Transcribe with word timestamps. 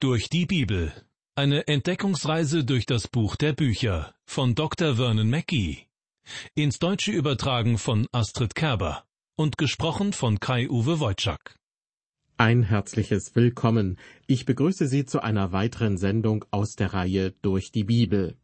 Durch 0.00 0.28
die 0.28 0.46
Bibel. 0.46 0.92
Eine 1.34 1.66
Entdeckungsreise 1.66 2.64
durch 2.64 2.86
das 2.86 3.08
Buch 3.08 3.34
der 3.34 3.52
Bücher 3.52 4.14
von 4.26 4.54
Dr. 4.54 4.94
Vernon 4.94 5.28
Mackey. 5.28 5.88
Ins 6.54 6.78
Deutsche 6.78 7.10
übertragen 7.10 7.78
von 7.78 8.06
Astrid 8.12 8.54
Kerber 8.54 9.02
und 9.34 9.58
gesprochen 9.58 10.12
von 10.12 10.38
Kai-Uwe 10.38 11.00
Wojczak. 11.00 11.56
Ein 12.36 12.62
herzliches 12.62 13.34
Willkommen. 13.34 13.98
Ich 14.28 14.44
begrüße 14.44 14.86
Sie 14.86 15.04
zu 15.04 15.20
einer 15.20 15.50
weiteren 15.50 15.98
Sendung 15.98 16.44
aus 16.52 16.76
der 16.76 16.94
Reihe 16.94 17.32
Durch 17.42 17.72
die 17.72 17.82
Bibel. 17.82 18.36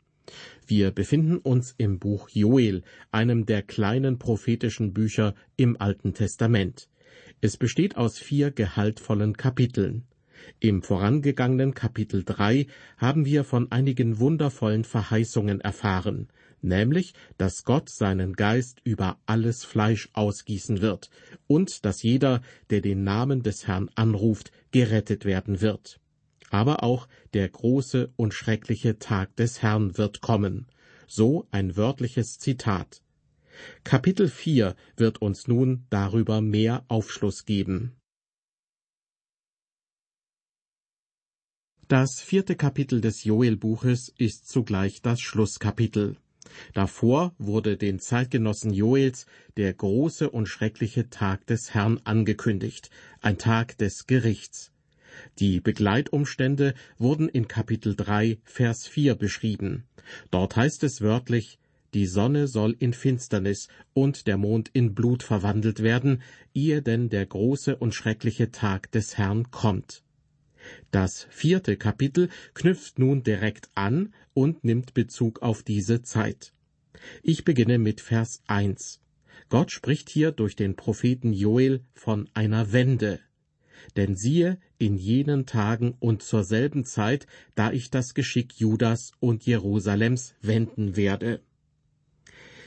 Wir 0.66 0.90
befinden 0.90 1.36
uns 1.36 1.72
im 1.78 2.00
Buch 2.00 2.30
Joel, 2.30 2.82
einem 3.12 3.46
der 3.46 3.62
kleinen 3.62 4.18
prophetischen 4.18 4.92
Bücher 4.92 5.36
im 5.54 5.80
Alten 5.80 6.14
Testament. 6.14 6.88
Es 7.40 7.56
besteht 7.56 7.96
aus 7.96 8.18
vier 8.18 8.50
gehaltvollen 8.50 9.36
Kapiteln. 9.36 10.08
Im 10.60 10.82
vorangegangenen 10.82 11.74
Kapitel 11.74 12.24
3 12.24 12.66
haben 12.96 13.24
wir 13.24 13.44
von 13.44 13.70
einigen 13.70 14.18
wundervollen 14.18 14.84
Verheißungen 14.84 15.60
erfahren, 15.60 16.28
nämlich, 16.62 17.14
dass 17.38 17.64
Gott 17.64 17.88
seinen 17.88 18.34
Geist 18.34 18.80
über 18.84 19.18
alles 19.26 19.64
Fleisch 19.64 20.08
ausgießen 20.12 20.80
wird 20.80 21.10
und 21.46 21.84
dass 21.84 22.02
jeder, 22.02 22.40
der 22.70 22.80
den 22.80 23.04
Namen 23.04 23.42
des 23.42 23.66
Herrn 23.66 23.90
anruft, 23.94 24.52
gerettet 24.70 25.24
werden 25.24 25.60
wird. 25.60 26.00
Aber 26.50 26.82
auch 26.82 27.08
der 27.32 27.48
große 27.48 28.12
und 28.16 28.34
schreckliche 28.34 28.98
Tag 28.98 29.34
des 29.36 29.62
Herrn 29.62 29.98
wird 29.98 30.20
kommen. 30.20 30.66
So 31.06 31.46
ein 31.50 31.76
wörtliches 31.76 32.38
Zitat. 32.38 33.02
Kapitel 33.84 34.28
4 34.28 34.74
wird 34.96 35.20
uns 35.20 35.46
nun 35.46 35.86
darüber 35.90 36.40
mehr 36.40 36.84
Aufschluss 36.88 37.44
geben. 37.44 37.96
Das 41.94 42.20
vierte 42.20 42.56
Kapitel 42.56 43.00
des 43.00 43.22
Joel-Buches 43.22 44.12
ist 44.18 44.48
zugleich 44.48 45.00
das 45.00 45.20
Schlusskapitel. 45.20 46.16
Davor 46.72 47.36
wurde 47.38 47.76
den 47.76 48.00
Zeitgenossen 48.00 48.72
Joels 48.72 49.26
der 49.56 49.72
große 49.72 50.28
und 50.28 50.46
schreckliche 50.46 51.08
Tag 51.08 51.46
des 51.46 51.72
Herrn 51.72 52.00
angekündigt, 52.02 52.90
ein 53.20 53.38
Tag 53.38 53.78
des 53.78 54.08
Gerichts. 54.08 54.72
Die 55.38 55.60
Begleitumstände 55.60 56.74
wurden 56.98 57.28
in 57.28 57.46
Kapitel 57.46 57.94
3, 57.94 58.38
Vers 58.42 58.88
4 58.88 59.14
beschrieben. 59.14 59.84
Dort 60.32 60.56
heißt 60.56 60.82
es 60.82 61.00
wörtlich, 61.00 61.60
die 61.94 62.06
Sonne 62.06 62.48
soll 62.48 62.74
in 62.76 62.92
Finsternis 62.92 63.68
und 63.92 64.26
der 64.26 64.36
Mond 64.36 64.68
in 64.72 64.96
Blut 64.96 65.22
verwandelt 65.22 65.80
werden, 65.80 66.22
ehe 66.54 66.82
denn 66.82 67.08
der 67.08 67.24
große 67.24 67.76
und 67.76 67.94
schreckliche 67.94 68.50
Tag 68.50 68.90
des 68.90 69.16
Herrn 69.16 69.52
kommt. 69.52 70.03
Das 70.90 71.26
vierte 71.30 71.76
Kapitel 71.76 72.28
knüpft 72.54 72.98
nun 72.98 73.22
direkt 73.22 73.68
an 73.74 74.14
und 74.32 74.64
nimmt 74.64 74.94
Bezug 74.94 75.42
auf 75.42 75.62
diese 75.62 76.02
Zeit. 76.02 76.52
Ich 77.22 77.44
beginne 77.44 77.78
mit 77.78 78.00
Vers 78.00 78.42
1. 78.46 79.00
Gott 79.48 79.70
spricht 79.70 80.08
hier 80.08 80.32
durch 80.32 80.56
den 80.56 80.76
Propheten 80.76 81.32
Joel 81.32 81.84
von 81.92 82.28
einer 82.34 82.72
Wende. 82.72 83.20
Denn 83.96 84.14
siehe, 84.14 84.58
in 84.78 84.96
jenen 84.96 85.46
Tagen 85.46 85.94
und 85.98 86.22
zur 86.22 86.44
selben 86.44 86.84
Zeit, 86.84 87.26
da 87.54 87.70
ich 87.70 87.90
das 87.90 88.14
Geschick 88.14 88.54
Judas 88.54 89.12
und 89.20 89.44
Jerusalems 89.44 90.34
wenden 90.40 90.96
werde. 90.96 91.40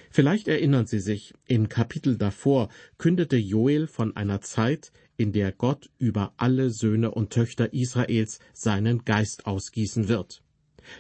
Vielleicht 0.09 0.47
erinnern 0.47 0.85
Sie 0.85 0.99
sich, 0.99 1.33
im 1.45 1.69
Kapitel 1.69 2.17
davor 2.17 2.69
kündete 2.97 3.37
Joel 3.37 3.87
von 3.87 4.15
einer 4.15 4.41
Zeit, 4.41 4.91
in 5.17 5.33
der 5.33 5.51
Gott 5.51 5.89
über 5.97 6.33
alle 6.37 6.69
Söhne 6.69 7.11
und 7.11 7.31
Töchter 7.31 7.73
Israels 7.73 8.39
seinen 8.53 9.03
Geist 9.03 9.45
ausgießen 9.45 10.07
wird. 10.07 10.43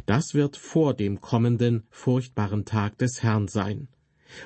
Das 0.05 0.33
wird 0.33 0.57
vor 0.57 0.93
dem 0.93 1.21
kommenden 1.21 1.83
furchtbaren 1.89 2.65
Tag 2.65 2.97
des 2.97 3.23
Herrn 3.23 3.47
sein. 3.47 3.87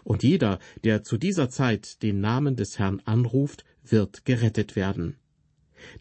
Und 0.03 0.23
jeder, 0.23 0.59
der 0.83 1.03
zu 1.03 1.17
dieser 1.17 1.49
Zeit 1.49 2.03
den 2.03 2.19
Namen 2.21 2.55
des 2.55 2.77
Herrn 2.77 3.01
anruft, 3.05 3.63
wird 3.83 4.25
gerettet 4.25 4.75
werden. 4.75 5.15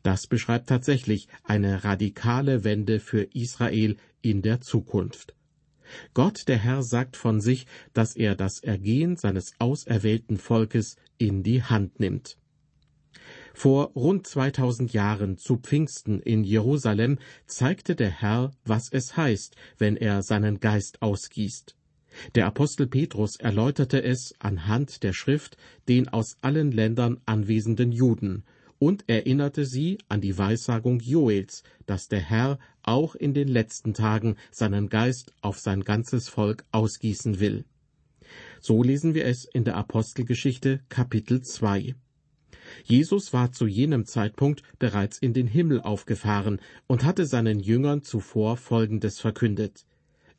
Das 0.03 0.27
beschreibt 0.27 0.69
tatsächlich 0.69 1.29
eine 1.43 1.85
radikale 1.85 2.65
Wende 2.65 3.01
für 3.01 3.23
Israel 3.33 3.97
in 4.21 4.43
der 4.43 4.61
Zukunft. 4.61 5.35
Gott 6.13 6.47
der 6.47 6.59
Herr 6.59 6.83
sagt 6.83 7.17
von 7.17 7.41
sich, 7.41 7.67
dass 7.95 8.15
er 8.15 8.37
das 8.37 8.61
Ergehen 8.61 9.17
seines 9.17 9.55
auserwählten 9.59 10.37
Volkes 10.37 10.97
in 11.19 11.43
die 11.43 11.63
Hand 11.63 11.99
nimmt. 11.99 12.37
Vor 13.55 13.93
rund 13.95 14.27
2000 14.27 14.93
Jahren 14.93 15.37
zu 15.37 15.57
Pfingsten 15.57 16.21
in 16.21 16.45
Jerusalem 16.45 17.19
zeigte 17.47 17.95
der 17.97 18.11
Herr, 18.11 18.53
was 18.65 18.89
es 18.91 19.17
heißt, 19.17 19.57
wenn 19.79 19.97
er 19.97 20.23
seinen 20.23 20.61
Geist 20.61 21.03
ausgießt. 21.03 21.77
Der 22.35 22.47
Apostel 22.47 22.87
Petrus 22.87 23.37
erläuterte 23.37 24.03
es 24.03 24.35
anhand 24.39 25.03
der 25.03 25.13
Schrift 25.13 25.57
den 25.89 26.09
aus 26.09 26.37
allen 26.41 26.73
Ländern 26.73 27.21
anwesenden 27.27 27.93
Juden 27.93 28.45
und 28.79 29.05
erinnerte 29.09 29.65
sie 29.67 29.99
an 30.09 30.21
die 30.21 30.37
Weissagung 30.37 31.01
Joels, 31.01 31.63
dass 31.87 32.09
der 32.09 32.21
Herr 32.21 32.59
auch 32.83 33.15
in 33.15 33.35
den 33.35 33.49
letzten 33.49 33.95
Tagen 33.95 34.37
seinen 34.51 34.89
Geist 34.89 35.33
auf 35.43 35.59
sein 35.59 35.83
ganzes 35.83 36.29
Volk 36.29 36.65
ausgießen 36.73 37.41
will. 37.41 37.65
So 38.61 38.83
lesen 38.83 39.15
wir 39.15 39.27
es 39.27 39.45
in 39.45 39.65
der 39.65 39.77
Apostelgeschichte 39.77 40.81
Kapitel 40.89 41.43
2. 41.43 41.95
Jesus 42.85 43.33
war 43.33 43.53
zu 43.53 43.67
jenem 43.67 44.07
Zeitpunkt 44.07 44.63
bereits 44.79 45.19
in 45.19 45.33
den 45.33 45.47
Himmel 45.47 45.81
aufgefahren 45.81 46.61
und 46.87 47.05
hatte 47.05 47.27
seinen 47.27 47.61
Jüngern 47.61 48.03
zuvor 48.03 48.57
Folgendes 48.57 49.19
verkündet. 49.19 49.85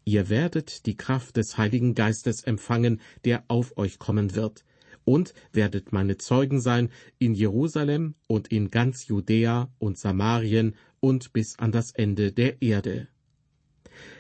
Ihr 0.04 0.30
werdet 0.30 0.86
die 0.86 0.98
Kraft 0.98 1.38
des 1.38 1.58
Heiligen 1.58 1.94
Geistes 1.94 2.44
empfangen, 2.44 3.02
der 3.24 3.44
auf 3.48 3.78
euch 3.78 4.00
kommen 4.00 4.36
wird, 4.36 4.66
und 5.04 5.34
werdet 5.54 5.92
meine 5.92 6.18
Zeugen 6.18 6.60
sein 6.60 6.90
in 7.20 7.34
Jerusalem 7.34 8.16
und 8.28 8.48
in 8.48 8.70
ganz 8.70 9.08
Judäa 9.08 9.72
und 9.80 9.98
Samarien 9.98 10.76
und 11.00 11.34
bis 11.34 11.60
an 11.60 11.72
das 11.72 11.92
Ende 11.92 12.32
der 12.32 12.62
Erde. 12.62 13.08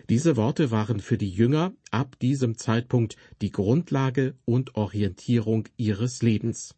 Diese 0.09 0.35
Worte 0.35 0.71
waren 0.71 0.99
für 0.99 1.17
die 1.17 1.29
Jünger 1.29 1.73
ab 1.89 2.19
diesem 2.19 2.57
Zeitpunkt 2.57 3.15
die 3.41 3.51
Grundlage 3.51 4.35
und 4.45 4.75
Orientierung 4.75 5.67
ihres 5.77 6.21
Lebens. 6.21 6.75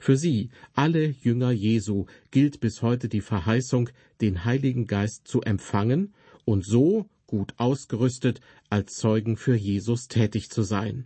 Für 0.00 0.16
sie, 0.16 0.50
alle 0.74 1.14
Jünger 1.22 1.50
Jesu, 1.50 2.06
gilt 2.30 2.60
bis 2.60 2.82
heute 2.82 3.08
die 3.08 3.20
Verheißung, 3.20 3.90
den 4.20 4.44
Heiligen 4.44 4.86
Geist 4.86 5.28
zu 5.28 5.42
empfangen 5.42 6.14
und 6.44 6.64
so 6.64 7.08
gut 7.26 7.54
ausgerüstet 7.56 8.40
als 8.70 8.94
Zeugen 8.94 9.36
für 9.36 9.54
Jesus 9.54 10.08
tätig 10.08 10.50
zu 10.50 10.62
sein. 10.62 11.04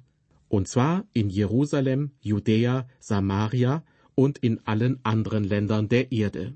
Und 0.48 0.68
zwar 0.68 1.06
in 1.12 1.30
Jerusalem, 1.30 2.10
Judäa, 2.20 2.86
Samaria 2.98 3.84
und 4.14 4.38
in 4.38 4.60
allen 4.66 4.98
anderen 5.04 5.44
Ländern 5.44 5.88
der 5.88 6.12
Erde. 6.12 6.54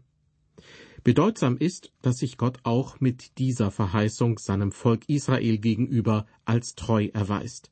Bedeutsam 1.05 1.59
ist, 1.59 1.93
dass 2.03 2.17
sich 2.17 2.39
Gott 2.39 2.59
auch 2.63 2.99
mit 2.99 3.39
dieser 3.39 3.71
Verheißung 3.71 4.39
seinem 4.39 4.73
Volk 4.73 5.09
Israel 5.09 5.59
gegenüber 5.59 6.27
als 6.45 6.75
treu 6.75 7.11
erweist. 7.13 7.71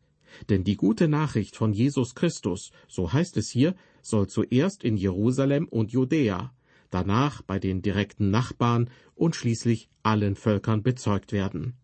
Denn 0.48 0.64
die 0.64 0.76
gute 0.76 1.08
Nachricht 1.08 1.56
von 1.56 1.72
Jesus 1.72 2.14
Christus, 2.14 2.72
so 2.88 3.12
heißt 3.12 3.36
es 3.38 3.50
hier, 3.50 3.74
soll 4.02 4.26
zuerst 4.28 4.84
in 4.84 4.96
Jerusalem 4.96 5.66
und 5.68 5.92
Judäa, 5.92 6.52
danach 6.90 7.42
bei 7.42 7.58
den 7.58 7.80
direkten 7.80 8.30
Nachbarn 8.30 8.90
und 9.14 9.34
schließlich 9.34 9.88
allen 10.02 10.34
Völkern 10.34 10.82
bezeugt 10.82 11.32
werden. 11.32 11.74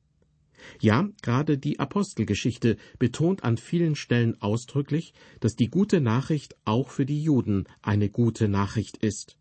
Ja, 0.80 1.08
gerade 1.22 1.56
die 1.56 1.78
Apostelgeschichte 1.78 2.76
betont 2.98 3.44
an 3.44 3.56
vielen 3.56 3.94
Stellen 3.94 4.40
ausdrücklich, 4.42 5.14
dass 5.40 5.54
die 5.54 5.68
gute 5.68 6.00
Nachricht 6.00 6.56
auch 6.64 6.90
für 6.90 7.06
die 7.06 7.22
Juden 7.22 7.64
eine 7.80 8.10
gute 8.10 8.48
Nachricht 8.48 8.96
ist. 8.98 9.38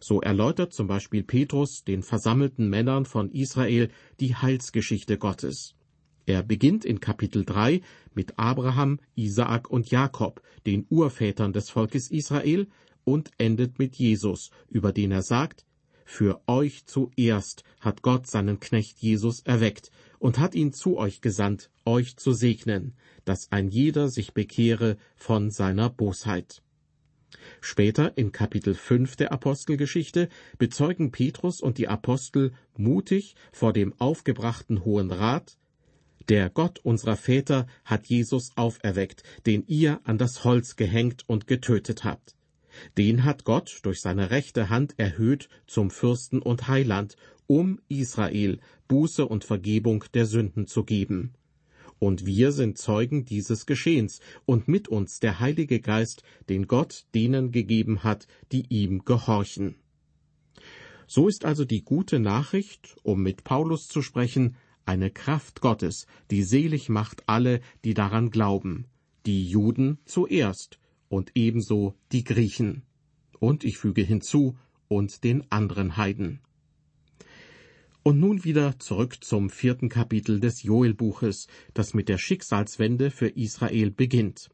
So 0.00 0.20
erläutert 0.20 0.72
zum 0.72 0.88
Beispiel 0.88 1.22
Petrus 1.22 1.84
den 1.84 2.02
versammelten 2.02 2.68
Männern 2.68 3.04
von 3.04 3.30
Israel 3.30 3.88
die 4.18 4.34
Heilsgeschichte 4.34 5.18
Gottes. 5.18 5.76
Er 6.28 6.42
beginnt 6.42 6.84
in 6.84 7.00
Kapitel 7.00 7.42
3 7.42 7.80
mit 8.12 8.38
Abraham, 8.38 9.00
Isaak 9.14 9.70
und 9.70 9.90
Jakob, 9.90 10.42
den 10.66 10.84
Urvätern 10.90 11.54
des 11.54 11.70
Volkes 11.70 12.10
Israel, 12.10 12.66
und 13.04 13.30
endet 13.38 13.78
mit 13.78 13.96
Jesus, 13.96 14.50
über 14.68 14.92
den 14.92 15.10
er 15.10 15.22
sagt, 15.22 15.64
Für 16.04 16.42
euch 16.46 16.84
zuerst 16.84 17.64
hat 17.80 18.02
Gott 18.02 18.26
seinen 18.26 18.60
Knecht 18.60 18.98
Jesus 18.98 19.40
erweckt 19.40 19.90
und 20.18 20.38
hat 20.38 20.54
ihn 20.54 20.74
zu 20.74 20.98
euch 20.98 21.22
gesandt, 21.22 21.70
euch 21.86 22.18
zu 22.18 22.34
segnen, 22.34 22.92
dass 23.24 23.50
ein 23.50 23.68
jeder 23.68 24.10
sich 24.10 24.34
bekehre 24.34 24.98
von 25.16 25.50
seiner 25.50 25.88
Bosheit. 25.88 26.62
Später 27.62 28.18
in 28.18 28.32
Kapitel 28.32 28.74
5 28.74 29.16
der 29.16 29.32
Apostelgeschichte 29.32 30.28
bezeugen 30.58 31.10
Petrus 31.10 31.62
und 31.62 31.78
die 31.78 31.88
Apostel 31.88 32.52
mutig 32.76 33.34
vor 33.50 33.72
dem 33.72 33.98
aufgebrachten 33.98 34.84
Hohen 34.84 35.10
Rat, 35.10 35.56
der 36.28 36.50
Gott 36.50 36.78
unserer 36.80 37.16
Väter 37.16 37.66
hat 37.84 38.06
Jesus 38.06 38.50
auferweckt, 38.56 39.22
den 39.46 39.64
ihr 39.66 40.00
an 40.04 40.18
das 40.18 40.44
Holz 40.44 40.76
gehängt 40.76 41.24
und 41.26 41.46
getötet 41.46 42.04
habt. 42.04 42.34
Den 42.96 43.24
hat 43.24 43.44
Gott 43.44 43.80
durch 43.82 44.00
seine 44.00 44.30
rechte 44.30 44.68
Hand 44.68 44.94
erhöht 44.98 45.48
zum 45.66 45.90
Fürsten 45.90 46.40
und 46.40 46.68
Heiland 46.68 47.16
um 47.46 47.80
Israel 47.88 48.60
Buße 48.88 49.26
und 49.26 49.44
Vergebung 49.44 50.04
der 50.14 50.26
Sünden 50.26 50.66
zu 50.66 50.84
geben. 50.84 51.32
Und 51.98 52.26
wir 52.26 52.52
sind 52.52 52.78
Zeugen 52.78 53.24
dieses 53.24 53.66
Geschehens 53.66 54.20
und 54.44 54.68
mit 54.68 54.86
uns 54.86 55.18
der 55.18 55.40
Heilige 55.40 55.80
Geist, 55.80 56.22
den 56.48 56.68
Gott 56.68 57.06
denen 57.14 57.50
gegeben 57.50 58.04
hat, 58.04 58.28
die 58.52 58.66
ihm 58.68 59.04
gehorchen. 59.04 59.76
So 61.08 61.26
ist 61.26 61.44
also 61.44 61.64
die 61.64 61.82
gute 61.82 62.20
Nachricht, 62.20 62.96
um 63.02 63.22
mit 63.22 63.42
Paulus 63.42 63.88
zu 63.88 64.02
sprechen, 64.02 64.56
eine 64.88 65.10
Kraft 65.10 65.60
Gottes, 65.60 66.06
die 66.30 66.42
selig 66.42 66.88
macht 66.88 67.28
alle, 67.28 67.60
die 67.84 67.94
daran 67.94 68.30
glauben, 68.30 68.86
die 69.26 69.46
Juden 69.46 69.98
zuerst 70.06 70.78
und 71.08 71.32
ebenso 71.34 71.94
die 72.12 72.24
Griechen. 72.24 72.82
Und 73.38 73.64
ich 73.64 73.78
füge 73.78 74.02
hinzu, 74.02 74.56
und 74.88 75.22
den 75.22 75.44
anderen 75.52 75.96
Heiden. 75.96 76.40
Und 78.02 78.18
nun 78.18 78.44
wieder 78.44 78.78
zurück 78.78 79.22
zum 79.22 79.50
vierten 79.50 79.90
Kapitel 79.90 80.40
des 80.40 80.62
Joelbuches, 80.62 81.46
das 81.74 81.92
mit 81.92 82.08
der 82.08 82.16
Schicksalswende 82.16 83.10
für 83.10 83.28
Israel 83.28 83.90
beginnt. 83.90 84.50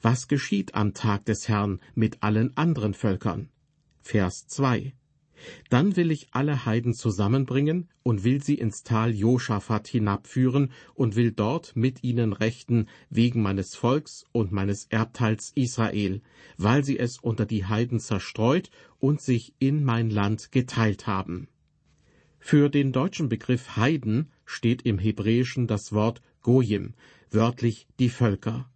Was 0.00 0.28
geschieht 0.28 0.74
am 0.74 0.94
Tag 0.94 1.24
des 1.24 1.48
Herrn 1.48 1.80
mit 1.94 2.22
allen 2.22 2.56
anderen 2.56 2.94
Völkern? 2.94 3.48
Vers 4.00 4.46
2. 4.46 4.94
Dann 5.68 5.96
will 5.96 6.10
ich 6.10 6.28
alle 6.32 6.64
Heiden 6.64 6.94
zusammenbringen 6.94 7.88
und 8.02 8.24
will 8.24 8.42
sie 8.42 8.54
ins 8.54 8.82
Tal 8.82 9.14
Joschafat 9.14 9.88
hinabführen 9.88 10.72
und 10.94 11.16
will 11.16 11.32
dort 11.32 11.76
mit 11.76 12.02
ihnen 12.02 12.32
rechten 12.32 12.86
wegen 13.10 13.42
meines 13.42 13.74
Volks 13.74 14.24
und 14.32 14.52
meines 14.52 14.86
Erbteils 14.86 15.52
Israel, 15.54 16.22
weil 16.56 16.84
sie 16.84 16.98
es 16.98 17.18
unter 17.18 17.46
die 17.46 17.64
Heiden 17.64 18.00
zerstreut 18.00 18.70
und 18.98 19.20
sich 19.20 19.54
in 19.58 19.84
mein 19.84 20.10
Land 20.10 20.52
geteilt 20.52 21.06
haben. 21.06 21.48
Für 22.38 22.68
den 22.68 22.92
deutschen 22.92 23.28
Begriff 23.28 23.76
Heiden 23.76 24.30
steht 24.44 24.82
im 24.82 24.98
Hebräischen 24.98 25.66
das 25.66 25.92
Wort 25.92 26.22
Gojim, 26.42 26.94
wörtlich 27.30 27.88
die 27.98 28.08
Völker. 28.08 28.70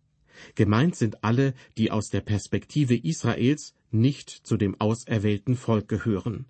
Gemeint 0.54 0.96
sind 0.96 1.22
alle, 1.22 1.54
die 1.78 1.90
aus 1.90 2.10
der 2.10 2.20
Perspektive 2.20 2.96
Israels 2.96 3.74
nicht 3.92 4.30
zu 4.30 4.56
dem 4.56 4.80
auserwählten 4.80 5.56
Volk 5.56 5.88
gehören. 5.88 6.46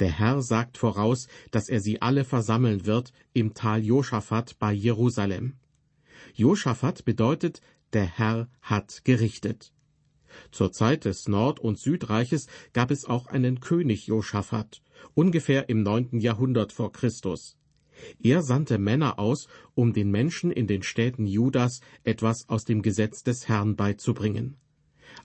Der 0.00 0.10
Herr 0.10 0.42
sagt 0.42 0.76
voraus, 0.76 1.28
dass 1.50 1.68
er 1.68 1.80
sie 1.80 2.02
alle 2.02 2.24
versammeln 2.24 2.84
wird 2.86 3.12
im 3.32 3.54
Tal 3.54 3.84
Joschafat 3.84 4.58
bei 4.58 4.72
Jerusalem. 4.72 5.54
Joschafat 6.34 7.04
bedeutet, 7.04 7.60
der 7.92 8.04
Herr 8.04 8.48
hat 8.60 9.04
gerichtet. 9.04 9.72
Zur 10.50 10.72
Zeit 10.72 11.04
des 11.04 11.28
Nord- 11.28 11.60
und 11.60 11.78
Südreiches 11.78 12.48
gab 12.72 12.90
es 12.90 13.04
auch 13.04 13.28
einen 13.28 13.60
König 13.60 14.08
Joschafat, 14.08 14.82
ungefähr 15.14 15.68
im 15.68 15.84
neunten 15.84 16.18
Jahrhundert 16.18 16.72
vor 16.72 16.92
Christus. 16.92 17.56
Er 18.20 18.42
sandte 18.42 18.78
Männer 18.78 19.20
aus, 19.20 19.46
um 19.74 19.92
den 19.92 20.10
Menschen 20.10 20.50
in 20.50 20.66
den 20.66 20.82
Städten 20.82 21.26
Judas 21.26 21.80
etwas 22.02 22.48
aus 22.48 22.64
dem 22.64 22.82
Gesetz 22.82 23.22
des 23.22 23.48
Herrn 23.48 23.76
beizubringen. 23.76 24.56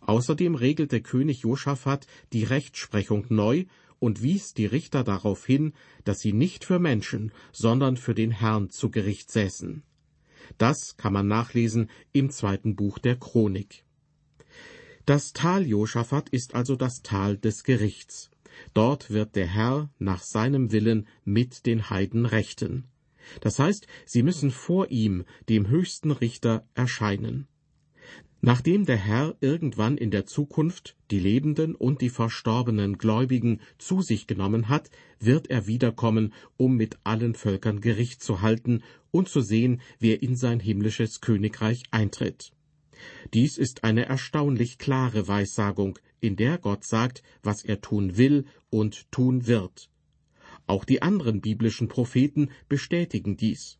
Außerdem 0.02 0.56
regelte 0.56 1.02
König 1.02 1.42
Josaphat 1.42 2.08
die 2.34 2.44
Rechtsprechung 2.44 3.26
neu 3.30 3.66
und 4.00 4.24
wies 4.24 4.54
die 4.54 4.66
Richter 4.66 5.04
darauf 5.04 5.46
hin, 5.46 5.74
dass 6.04 6.20
sie 6.20 6.34
nicht 6.34 6.66
für 6.66 6.80
Menschen, 6.80 7.32
sondern 7.52 7.98
für 7.98 8.16
den 8.16 8.32
Herrn 8.32 8.70
zu 8.70 8.90
Gericht 8.90 9.32
säßen. 9.32 9.84
Das 10.58 10.98
kann 10.98 11.14
man 11.14 11.28
nachlesen 11.28 11.90
im 12.12 12.30
zweiten 12.32 12.76
Buch 12.76 12.98
der 12.98 13.18
Chronik. 13.18 13.84
Das 15.06 15.34
Tal 15.34 15.66
Josaphat 15.66 16.30
ist 16.30 16.56
also 16.56 16.76
das 16.76 17.02
Tal 17.02 17.38
des 17.38 17.64
Gerichts. 17.64 18.32
Dort 18.74 19.10
wird 19.10 19.36
der 19.36 19.48
Herr 19.48 19.90
nach 20.00 20.24
seinem 20.24 20.72
Willen 20.72 21.08
mit 21.24 21.66
den 21.66 21.90
Heiden 21.90 22.26
rechten. 22.26 22.86
Das 23.42 23.60
heißt, 23.60 23.88
sie 24.06 24.24
müssen 24.24 24.52
vor 24.52 24.90
ihm, 24.90 25.26
dem 25.50 25.68
höchsten 25.68 26.12
Richter, 26.12 26.66
erscheinen. 26.74 27.48
Nachdem 28.42 28.86
der 28.86 28.96
Herr 28.96 29.36
irgendwann 29.42 29.98
in 29.98 30.12
der 30.12 30.26
Zukunft 30.26 30.96
die 31.12 31.20
Lebenden 31.20 31.76
und 31.76 32.02
die 32.02 32.10
verstorbenen 32.10 32.98
Gläubigen 32.98 33.60
zu 33.78 34.02
sich 34.02 34.28
genommen 34.28 34.70
hat, 34.70 34.90
wird 35.20 35.50
er 35.50 35.68
wiederkommen, 35.68 36.34
um 36.56 36.78
mit 36.78 36.98
allen 37.04 37.36
Völkern 37.36 37.82
Gericht 37.82 38.24
zu 38.24 38.42
halten 38.42 38.82
und 39.12 39.28
zu 39.28 39.42
sehen, 39.42 39.82
wer 40.00 40.24
in 40.24 40.38
sein 40.38 40.62
himmlisches 40.62 41.20
Königreich 41.20 41.84
eintritt. 41.92 42.52
Dies 43.34 43.58
ist 43.58 43.84
eine 43.84 44.06
erstaunlich 44.06 44.78
klare 44.78 45.28
Weissagung, 45.28 46.00
in 46.22 46.38
der 46.38 46.58
Gott 46.58 46.86
sagt, 46.86 47.24
was 47.44 47.64
er 47.64 47.82
tun 47.82 48.18
will 48.18 48.46
und 48.70 49.12
tun 49.12 49.48
wird. 49.48 49.90
Auch 50.66 50.86
die 50.86 51.02
anderen 51.02 51.42
biblischen 51.42 51.90
Propheten 51.90 52.52
bestätigen 52.70 53.36
dies 53.36 53.79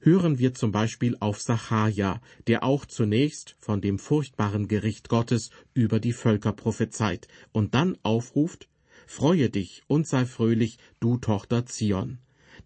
hören 0.00 0.38
wir 0.38 0.54
zum 0.54 0.72
Beispiel 0.72 1.16
auf 1.20 1.40
Sacharja, 1.40 2.20
der 2.46 2.64
auch 2.64 2.86
zunächst 2.86 3.56
von 3.58 3.80
dem 3.80 3.98
furchtbaren 3.98 4.66
Gericht 4.66 5.08
Gottes 5.08 5.50
über 5.74 6.00
die 6.00 6.12
Völker 6.12 6.52
prophezeit 6.52 7.28
und 7.52 7.74
dann 7.74 7.96
aufruft, 8.02 8.68
Freue 9.06 9.50
dich 9.50 9.82
und 9.88 10.06
sei 10.06 10.24
fröhlich, 10.24 10.78
du 11.00 11.16
Tochter 11.16 11.66
Zion. 11.66 12.18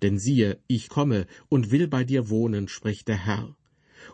Denn 0.02 0.18
siehe, 0.18 0.58
ich 0.66 0.90
komme 0.90 1.26
und 1.48 1.70
will 1.70 1.88
bei 1.88 2.04
dir 2.04 2.28
wohnen, 2.28 2.68
spricht 2.68 3.08
der 3.08 3.24
Herr. 3.24 3.56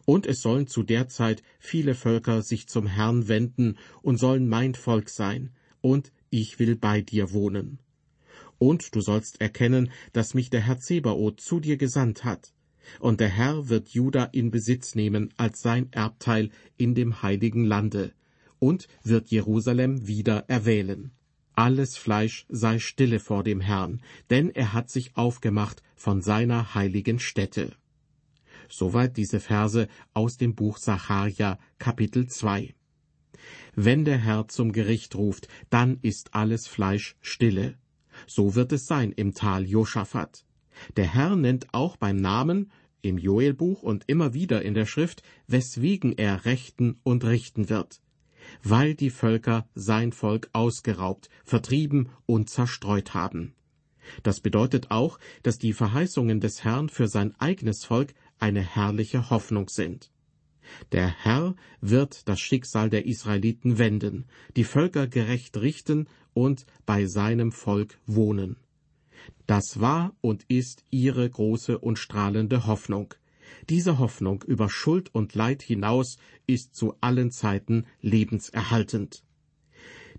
Und 0.07 0.27
es 0.27 0.41
sollen 0.41 0.69
zu 0.69 0.85
der 0.85 1.09
Zeit 1.09 1.43
viele 1.59 1.97
Völker 1.97 2.43
sich 2.43 2.69
zum 2.69 2.87
Herrn 2.87 3.27
wenden 3.27 3.79
und 4.03 4.19
sollen 4.19 4.49
mein 4.49 4.77
Volk 4.77 5.09
sein, 5.09 5.51
und 5.81 6.13
ich 6.31 6.61
will 6.61 6.77
bei 6.77 7.01
dir 7.01 7.33
wohnen. 7.33 7.81
Und 8.59 8.95
du 8.95 9.01
sollst 9.01 9.41
erkennen, 9.41 9.91
dass 10.13 10.33
mich 10.33 10.51
der 10.51 10.61
Herr 10.61 10.79
Zebaoth 10.79 11.41
zu 11.41 11.59
dir 11.59 11.79
gesandt 11.79 12.23
hat 12.23 12.53
und 12.99 13.21
der 13.21 13.29
Herr 13.29 13.69
wird 13.69 13.91
Juda 13.91 14.25
in 14.25 14.51
Besitz 14.51 14.95
nehmen 14.95 15.33
als 15.37 15.63
sein 15.63 15.89
Erbteil 15.93 16.51
in 16.77 16.95
dem 16.95 17.23
heiligen 17.23 17.65
Lande 17.65 18.13
und 18.59 18.89
wird 19.03 19.29
Jerusalem 19.29 20.07
wieder 20.07 20.45
erwählen. 20.49 21.13
Alles 21.55 21.97
Fleisch 21.97 22.47
sei 22.49 22.79
stille 22.79 23.21
vor 23.21 23.45
dem 23.45 23.61
Herrn, 23.61 24.01
denn 24.31 24.51
er 24.51 24.73
hat 24.73 24.91
sich 24.91 25.17
aufgemacht 25.17 25.83
von 25.95 26.23
seiner 26.23 26.75
heiligen 26.75 27.19
Stätte. 27.19 27.73
Soweit 28.69 29.17
diese 29.17 29.41
Verse 29.41 29.89
aus 30.15 30.37
dem 30.37 30.55
Buch 30.55 30.79
Sacharja, 30.79 31.59
Kapitel 31.79 32.29
2. 32.29 32.75
Wenn 33.75 34.05
der 34.05 34.19
Herr 34.19 34.49
zum 34.49 34.73
Gericht 34.73 35.15
ruft, 35.17 35.49
dann 35.71 35.99
ist 36.03 36.35
alles 36.35 36.67
Fleisch 36.67 37.17
stille. 37.21 37.77
So 38.27 38.55
wird 38.55 38.73
es 38.73 38.87
sein 38.87 39.13
im 39.13 39.35
Tal 39.35 39.67
Joschafat. 39.67 40.45
Der 40.97 41.07
Herr 41.07 41.37
nennt 41.37 41.73
auch 41.73 41.97
beim 41.97 42.17
Namen 42.17 42.71
im 43.03 43.19
Joelbuch 43.19 43.83
und 43.83 44.05
immer 44.07 44.35
wieder 44.35 44.63
in 44.63 44.75
der 44.75 44.87
Schrift, 44.87 45.23
weswegen 45.47 46.17
er 46.17 46.45
rechten 46.45 46.99
und 47.03 47.25
richten 47.25 47.69
wird. 47.69 48.01
Weil 48.63 48.95
die 48.95 49.11
Völker 49.11 49.69
sein 49.75 50.13
Volk 50.13 50.49
ausgeraubt, 50.53 51.29
vertrieben 51.45 52.09
und 52.27 52.51
zerstreut 52.51 53.15
haben. 53.15 53.55
Das 54.23 54.41
bedeutet 54.41 54.91
auch, 54.91 55.19
dass 55.43 55.59
die 55.59 55.73
Verheißungen 55.73 56.41
des 56.41 56.65
Herrn 56.65 56.89
für 56.89 57.09
sein 57.09 57.35
eigenes 57.39 57.85
Volk 57.85 58.15
eine 58.39 58.63
herrliche 58.63 59.31
Hoffnung 59.31 59.69
sind. 59.69 60.11
Der 60.93 61.09
Herr 61.09 61.55
wird 61.81 62.29
das 62.29 62.41
Schicksal 62.41 62.91
der 62.91 63.07
Israeliten 63.07 63.79
wenden, 63.79 64.27
die 64.57 64.65
Völker 64.65 65.07
gerecht 65.07 65.57
richten 65.57 66.07
und 66.33 66.65
bei 66.87 67.07
seinem 67.07 67.53
Volk 67.53 67.99
wohnen. 68.07 68.57
Das 69.47 69.81
war 69.81 70.15
und 70.21 70.45
ist 70.49 70.85
ihre 70.91 71.29
große 71.29 71.79
und 71.79 71.99
strahlende 71.99 72.67
Hoffnung. 72.67 73.15
Diese 73.69 73.99
Hoffnung 73.99 74.43
über 74.47 74.69
Schuld 74.69 75.15
und 75.15 75.35
Leid 75.35 75.63
hinaus 75.63 76.19
ist 76.47 76.75
zu 76.75 76.95
allen 77.01 77.31
Zeiten 77.31 77.87
lebenserhaltend. 78.01 79.25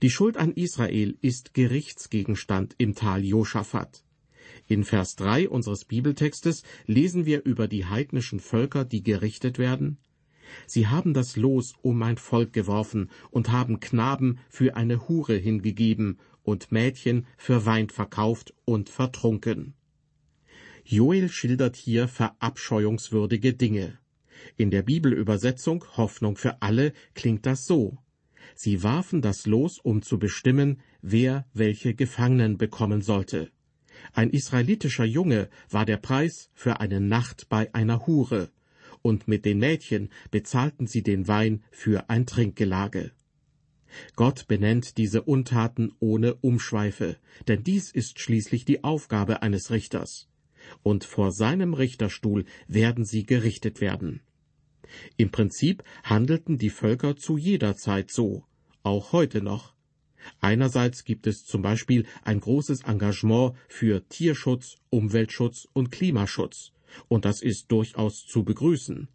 Die 0.01 0.09
Schuld 0.09 0.37
an 0.37 0.51
Israel 0.53 1.17
ist 1.21 1.53
Gerichtsgegenstand 1.53 2.75
im 2.77 2.95
Tal 2.95 3.23
Joschafat. 3.23 4.03
In 4.67 4.83
Vers 4.83 5.15
3 5.15 5.49
unseres 5.49 5.85
Bibeltextes 5.85 6.63
lesen 6.85 7.25
wir 7.25 7.45
über 7.45 7.67
die 7.67 7.85
heidnischen 7.85 8.39
Völker, 8.39 8.83
die 8.83 9.03
gerichtet 9.03 9.59
werden. 9.59 9.97
Sie 10.65 10.87
haben 10.87 11.13
das 11.13 11.35
Los 11.35 11.75
um 11.81 11.97
mein 11.97 12.17
Volk 12.17 12.51
geworfen 12.53 13.09
und 13.29 13.51
haben 13.51 13.79
Knaben 13.79 14.39
für 14.49 14.75
eine 14.75 15.07
Hure 15.07 15.35
hingegeben 15.35 16.19
und 16.43 16.71
Mädchen 16.71 17.25
für 17.37 17.65
Wein 17.65 17.89
verkauft 17.89 18.53
und 18.65 18.89
vertrunken. 18.89 19.73
Joel 20.83 21.29
schildert 21.29 21.75
hier 21.75 22.07
verabscheuungswürdige 22.07 23.53
Dinge. 23.53 23.97
In 24.57 24.71
der 24.71 24.81
Bibelübersetzung 24.81 25.85
Hoffnung 25.97 26.35
für 26.35 26.61
alle 26.61 26.93
klingt 27.13 27.45
das 27.45 27.65
so. 27.65 27.97
Sie 28.55 28.83
warfen 28.83 29.21
das 29.21 29.45
Los, 29.45 29.79
um 29.79 30.01
zu 30.01 30.17
bestimmen, 30.19 30.81
wer 31.01 31.45
welche 31.53 31.93
Gefangenen 31.93 32.57
bekommen 32.57 33.01
sollte. 33.01 33.51
Ein 34.13 34.31
israelitischer 34.31 35.05
Junge 35.05 35.49
war 35.69 35.85
der 35.85 35.97
Preis 35.97 36.49
für 36.53 36.79
eine 36.79 36.99
Nacht 36.99 37.49
bei 37.49 37.73
einer 37.73 38.07
Hure, 38.07 38.49
und 39.01 39.27
mit 39.27 39.45
den 39.45 39.59
Mädchen 39.59 40.09
bezahlten 40.31 40.87
sie 40.87 41.03
den 41.03 41.27
Wein 41.27 41.63
für 41.71 42.09
ein 42.09 42.25
Trinkgelage. 42.25 43.11
Gott 44.15 44.47
benennt 44.47 44.97
diese 44.97 45.21
Untaten 45.21 45.91
ohne 45.99 46.35
Umschweife, 46.35 47.17
denn 47.47 47.63
dies 47.63 47.91
ist 47.91 48.19
schließlich 48.19 48.65
die 48.65 48.83
Aufgabe 48.83 49.41
eines 49.41 49.71
Richters. 49.71 50.27
Und 50.83 51.03
vor 51.03 51.31
seinem 51.31 51.73
Richterstuhl 51.73 52.45
werden 52.67 53.05
sie 53.05 53.25
gerichtet 53.25 53.81
werden. 53.81 54.21
Im 55.17 55.31
Prinzip 55.31 55.83
handelten 56.03 56.57
die 56.57 56.69
Völker 56.69 57.15
zu 57.15 57.37
jeder 57.37 57.75
Zeit 57.75 58.11
so, 58.11 58.45
auch 58.83 59.11
heute 59.11 59.41
noch. 59.41 59.73
Einerseits 60.39 61.03
gibt 61.03 61.27
es 61.27 61.45
zum 61.45 61.61
Beispiel 61.61 62.05
ein 62.23 62.39
großes 62.39 62.83
Engagement 62.83 63.55
für 63.67 64.07
Tierschutz, 64.07 64.77
Umweltschutz 64.89 65.67
und 65.73 65.91
Klimaschutz, 65.91 66.73
und 67.07 67.25
das 67.25 67.41
ist 67.41 67.71
durchaus 67.71 68.25
zu 68.25 68.43
begrüßen. 68.43 69.07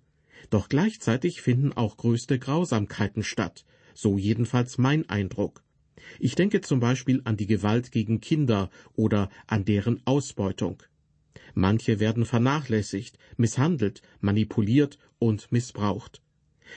Doch 0.51 0.69
gleichzeitig 0.69 1.41
finden 1.41 1.73
auch 1.73 1.97
größte 1.97 2.39
Grausamkeiten 2.39 3.23
statt, 3.23 3.65
so 3.97 4.19
jedenfalls 4.19 4.79
mein 4.79 5.09
Eindruck. 5.09 5.65
Ich 6.21 6.35
denke 6.35 6.61
zum 6.61 6.79
Beispiel 6.79 7.23
an 7.25 7.37
die 7.37 7.47
Gewalt 7.47 7.91
gegen 7.91 8.21
Kinder 8.21 8.71
oder 8.95 9.31
an 9.47 9.65
deren 9.65 10.01
Ausbeutung. 10.07 10.83
Manche 11.55 11.99
werden 12.01 12.27
vernachlässigt, 12.27 13.19
misshandelt, 13.37 14.03
manipuliert 14.21 14.99
und 15.19 15.51
missbraucht. 15.51 16.21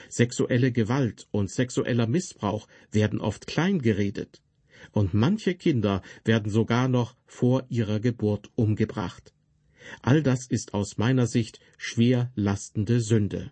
Sexuelle 0.08 0.72
Gewalt 0.72 1.28
und 1.30 1.50
sexueller 1.50 2.06
Missbrauch 2.06 2.66
werden 2.90 3.20
oft 3.20 3.46
klein 3.46 3.80
geredet. 3.80 4.40
Und 4.92 5.12
manche 5.12 5.54
Kinder 5.54 6.00
werden 6.24 6.50
sogar 6.50 6.88
noch 6.88 7.14
vor 7.26 7.66
ihrer 7.68 8.00
Geburt 8.00 8.50
umgebracht. 8.54 9.34
All 10.02 10.22
das 10.22 10.46
ist 10.46 10.74
aus 10.74 10.96
meiner 10.96 11.26
Sicht 11.26 11.60
schwer 11.76 12.30
lastende 12.34 13.00
Sünde. 13.00 13.50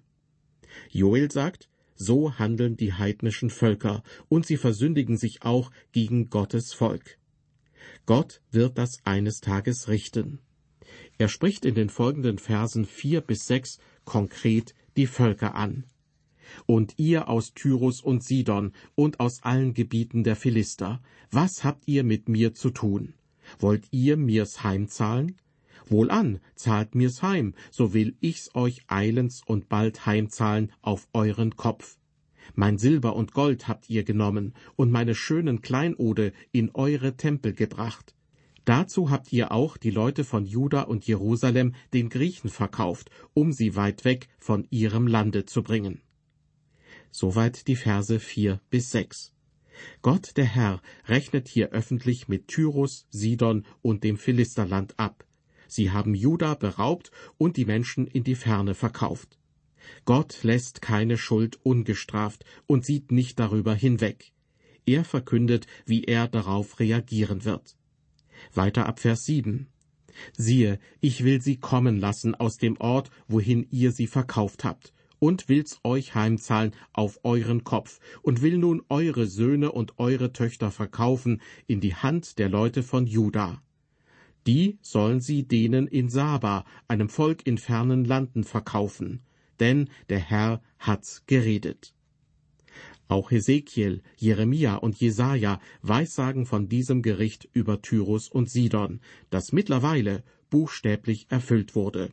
Joel 0.90 1.30
sagt, 1.30 1.68
so 1.98 2.38
handeln 2.38 2.76
die 2.76 2.94
heidnischen 2.94 3.50
Völker, 3.50 4.02
und 4.28 4.46
sie 4.46 4.56
versündigen 4.56 5.16
sich 5.16 5.42
auch 5.42 5.70
gegen 5.92 6.30
Gottes 6.30 6.72
Volk. 6.72 7.18
Gott 8.06 8.40
wird 8.50 8.78
das 8.78 9.00
eines 9.04 9.40
Tages 9.40 9.88
richten. 9.88 10.38
Er 11.18 11.28
spricht 11.28 11.64
in 11.64 11.74
den 11.74 11.90
folgenden 11.90 12.38
Versen 12.38 12.86
vier 12.86 13.20
bis 13.20 13.46
sechs 13.46 13.78
konkret 14.04 14.74
die 14.96 15.06
Völker 15.06 15.54
an. 15.54 15.84
Und 16.64 16.94
ihr 16.96 17.28
aus 17.28 17.52
Tyrus 17.52 18.00
und 18.00 18.24
Sidon 18.24 18.72
und 18.94 19.20
aus 19.20 19.42
allen 19.42 19.74
Gebieten 19.74 20.24
der 20.24 20.36
Philister, 20.36 21.02
was 21.30 21.62
habt 21.64 21.86
ihr 21.86 22.04
mit 22.04 22.28
mir 22.28 22.54
zu 22.54 22.70
tun? 22.70 23.12
Wollt 23.58 23.86
ihr 23.90 24.16
mir's 24.16 24.62
heimzahlen? 24.62 25.36
Wohlan, 25.90 26.40
zahlt 26.54 26.94
mir's 26.94 27.22
heim, 27.22 27.54
so 27.70 27.94
will 27.94 28.16
ich's 28.20 28.54
euch 28.54 28.82
eilends 28.88 29.42
und 29.44 29.68
bald 29.68 30.06
heimzahlen 30.06 30.72
auf 30.82 31.08
euren 31.12 31.56
Kopf. 31.56 31.98
Mein 32.54 32.78
Silber 32.78 33.14
und 33.14 33.32
Gold 33.32 33.68
habt 33.68 33.90
ihr 33.90 34.04
genommen 34.04 34.54
und 34.76 34.90
meine 34.90 35.14
schönen 35.14 35.60
Kleinode 35.60 36.32
in 36.52 36.70
eure 36.74 37.16
Tempel 37.16 37.52
gebracht. 37.52 38.14
Dazu 38.64 39.10
habt 39.10 39.32
ihr 39.32 39.52
auch 39.52 39.76
die 39.76 39.90
Leute 39.90 40.24
von 40.24 40.44
Juda 40.44 40.82
und 40.82 41.06
Jerusalem 41.06 41.74
den 41.94 42.10
Griechen 42.10 42.50
verkauft, 42.50 43.10
um 43.32 43.52
sie 43.52 43.76
weit 43.76 44.04
weg 44.04 44.28
von 44.38 44.66
ihrem 44.70 45.06
Lande 45.06 45.46
zu 45.46 45.62
bringen. 45.62 46.02
Soweit 47.10 47.66
die 47.66 47.76
Verse 47.76 48.20
vier 48.20 48.60
bis 48.70 48.90
sechs. 48.90 49.32
Gott 50.02 50.36
der 50.36 50.44
Herr 50.44 50.82
rechnet 51.06 51.48
hier 51.48 51.70
öffentlich 51.70 52.28
mit 52.28 52.48
Tyrus, 52.48 53.06
Sidon 53.10 53.64
und 53.80 54.04
dem 54.04 54.18
Philisterland 54.18 54.98
ab. 54.98 55.24
Sie 55.68 55.92
haben 55.92 56.14
Juda 56.14 56.54
beraubt 56.54 57.12
und 57.36 57.56
die 57.56 57.66
Menschen 57.66 58.06
in 58.06 58.24
die 58.24 58.34
Ferne 58.34 58.74
verkauft. 58.74 59.38
Gott 60.04 60.42
lässt 60.42 60.82
keine 60.82 61.16
Schuld 61.16 61.58
ungestraft 61.64 62.44
und 62.66 62.84
sieht 62.84 63.12
nicht 63.12 63.38
darüber 63.38 63.74
hinweg. 63.74 64.32
Er 64.86 65.04
verkündet, 65.04 65.66
wie 65.84 66.04
er 66.04 66.28
darauf 66.28 66.80
reagieren 66.80 67.44
wird. 67.44 67.76
Weiter 68.54 68.86
ab 68.86 69.00
Vers 69.00 69.24
7. 69.24 69.68
Siehe, 70.36 70.78
ich 71.00 71.24
will 71.24 71.40
sie 71.40 71.58
kommen 71.58 71.98
lassen 71.98 72.34
aus 72.34 72.56
dem 72.56 72.76
Ort, 72.78 73.10
wohin 73.28 73.66
ihr 73.70 73.92
sie 73.92 74.06
verkauft 74.06 74.64
habt, 74.64 74.92
und 75.18 75.48
will's 75.48 75.78
euch 75.84 76.14
heimzahlen 76.14 76.72
auf 76.92 77.20
euren 77.22 77.64
Kopf, 77.64 78.00
und 78.22 78.42
will 78.42 78.58
nun 78.58 78.82
eure 78.88 79.26
Söhne 79.26 79.72
und 79.72 79.98
eure 79.98 80.32
Töchter 80.32 80.70
verkaufen 80.70 81.42
in 81.66 81.80
die 81.80 81.94
Hand 81.94 82.38
der 82.38 82.48
Leute 82.48 82.82
von 82.82 83.06
Juda. 83.06 83.62
Die 84.48 84.78
sollen 84.80 85.20
sie 85.20 85.46
denen 85.46 85.86
in 85.86 86.08
Saba, 86.08 86.64
einem 86.88 87.10
Volk 87.10 87.46
in 87.46 87.58
fernen 87.58 88.06
Landen, 88.06 88.44
verkaufen, 88.44 89.20
denn 89.60 89.90
der 90.08 90.20
Herr 90.20 90.62
hat's 90.78 91.24
geredet. 91.26 91.92
Auch 93.08 93.30
Hesekiel, 93.30 94.00
Jeremia 94.16 94.76
und 94.76 94.98
Jesaja 94.98 95.60
weissagen 95.82 96.46
von 96.46 96.66
diesem 96.66 97.02
Gericht 97.02 97.46
über 97.52 97.82
Tyrus 97.82 98.30
und 98.30 98.48
Sidon, 98.48 99.00
das 99.28 99.52
mittlerweile 99.52 100.24
buchstäblich 100.48 101.26
erfüllt 101.28 101.74
wurde. 101.74 102.10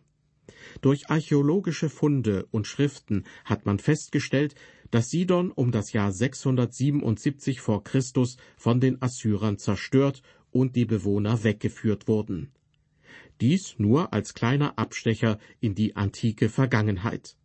Durch 0.81 1.09
archäologische 1.09 1.87
Funde 1.87 2.47
und 2.51 2.67
Schriften 2.67 3.23
hat 3.45 3.65
man 3.65 3.79
festgestellt, 3.79 4.55
dass 4.91 5.09
Sidon 5.09 5.51
um 5.51 5.71
das 5.71 5.93
Jahr 5.93 6.11
677 6.11 7.61
vor 7.61 7.85
Christus 7.85 8.35
von 8.57 8.81
den 8.81 9.01
Assyrern 9.01 9.57
zerstört 9.57 10.21
und 10.55 10.77
die 10.77 10.85
Bewohner 10.85 11.43
weggeführt 11.43 12.07
wurden. 12.07 12.49
Dies 13.41 13.75
nur 13.77 14.13
als 14.13 14.33
kleiner 14.33 14.79
Abstecher 14.79 15.37
in 15.59 15.75
die 15.75 15.97
antike 15.97 16.47
Vergangenheit. 16.47 17.35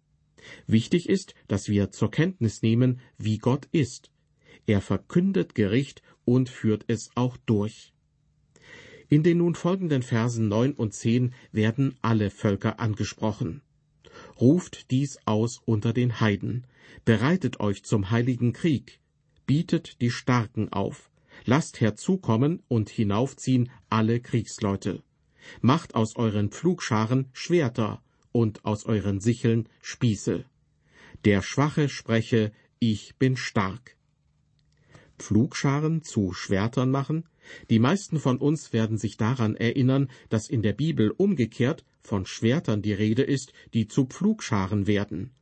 Wichtig 0.69 1.09
ist, 1.09 1.35
dass 1.49 1.69
wir 1.69 1.90
zur 1.90 2.12
Kenntnis 2.12 2.62
nehmen, 2.62 3.00
wie 3.19 3.38
Gott 3.38 3.67
ist. 3.73 4.12
Er 4.64 4.81
verkündet 4.81 5.57
Gericht 5.57 6.02
und 6.25 6.49
führt 6.49 6.85
es 6.87 7.11
auch 7.17 7.37
durch. 7.47 7.93
In 9.09 9.25
den 9.25 9.38
nun 9.38 9.57
folgenden 9.57 10.02
Versen 10.02 10.47
neun 10.47 10.73
und 10.73 10.95
zehn 10.95 11.35
werden 11.50 11.97
alle 12.02 12.31
Völker 12.31 12.79
angesprochen. 12.79 13.61
Ruft 14.40 14.93
dies 14.93 15.19
aus 15.25 15.61
unter 15.64 15.93
den 15.93 16.21
Heiden, 16.21 16.64
bereitet 17.05 17.59
euch 17.59 17.83
zum 17.83 18.12
heiligen 18.12 18.52
Krieg, 18.52 19.00
bietet 19.47 20.00
die 20.00 20.12
Starken 20.12 20.73
auf, 20.73 21.10
lasst 21.44 21.80
herzukommen 21.80 22.62
und 22.68 22.90
hinaufziehen 22.90 23.70
alle 23.88 24.20
Kriegsleute, 24.20 25.02
macht 25.61 25.94
aus 25.94 26.16
euren 26.16 26.50
Pflugscharen 26.50 27.28
Schwerter 27.32 28.02
und 28.32 28.64
aus 28.64 28.87
euren 28.87 29.20
Sicheln 29.20 29.68
Spieße. 29.82 30.44
Der 31.25 31.42
Schwache 31.42 31.88
spreche, 31.88 32.52
ich 32.78 33.16
bin 33.16 33.37
stark. 33.37 33.97
Pflugscharen 35.18 36.02
zu 36.02 36.32
Schwertern 36.32 36.90
machen? 36.90 37.25
Die 37.68 37.78
meisten 37.78 38.18
von 38.18 38.38
uns 38.38 38.73
werden 38.73 38.97
sich 38.97 39.16
daran 39.16 39.54
erinnern, 39.54 40.09
dass 40.28 40.49
in 40.49 40.62
der 40.62 40.73
Bibel 40.73 41.11
umgekehrt 41.11 41.85
von 42.00 42.25
Schwertern 42.25 42.80
die 42.80 42.92
Rede 42.92 43.23
ist, 43.23 43.52
die 43.75 43.87
zu 43.87 44.06
Pflugscharen 44.06 44.87
werden. 44.87 45.32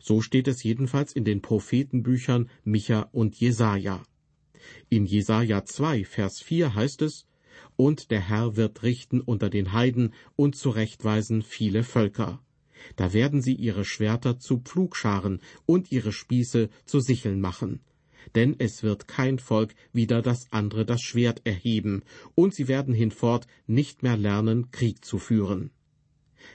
So 0.00 0.20
steht 0.20 0.48
es 0.48 0.62
jedenfalls 0.62 1.12
in 1.12 1.24
den 1.24 1.42
Prophetenbüchern 1.42 2.50
Micha 2.64 3.08
und 3.12 3.36
Jesaja. 3.36 4.02
In 4.88 5.06
Jesaja 5.06 5.64
2, 5.64 6.04
Vers 6.04 6.40
4 6.40 6.74
heißt 6.74 7.02
es, 7.02 7.26
und 7.76 8.10
der 8.10 8.20
Herr 8.20 8.56
wird 8.56 8.82
richten 8.82 9.20
unter 9.20 9.50
den 9.50 9.72
Heiden 9.72 10.12
und 10.36 10.56
zurechtweisen 10.56 11.42
viele 11.42 11.84
Völker. 11.84 12.42
Da 12.96 13.12
werden 13.12 13.42
sie 13.42 13.54
ihre 13.54 13.84
Schwerter 13.84 14.38
zu 14.38 14.58
Pflugscharen 14.58 15.40
und 15.66 15.92
ihre 15.92 16.12
Spieße 16.12 16.70
zu 16.84 17.00
Sicheln 17.00 17.40
machen. 17.40 17.80
Denn 18.34 18.56
es 18.58 18.82
wird 18.82 19.08
kein 19.08 19.38
Volk 19.38 19.74
wieder 19.92 20.22
das 20.22 20.52
andere 20.52 20.84
das 20.84 21.00
Schwert 21.00 21.40
erheben, 21.44 22.02
und 22.34 22.54
sie 22.54 22.68
werden 22.68 22.94
hinfort 22.94 23.46
nicht 23.66 24.02
mehr 24.02 24.16
lernen, 24.16 24.70
Krieg 24.70 25.04
zu 25.04 25.18
führen. 25.18 25.70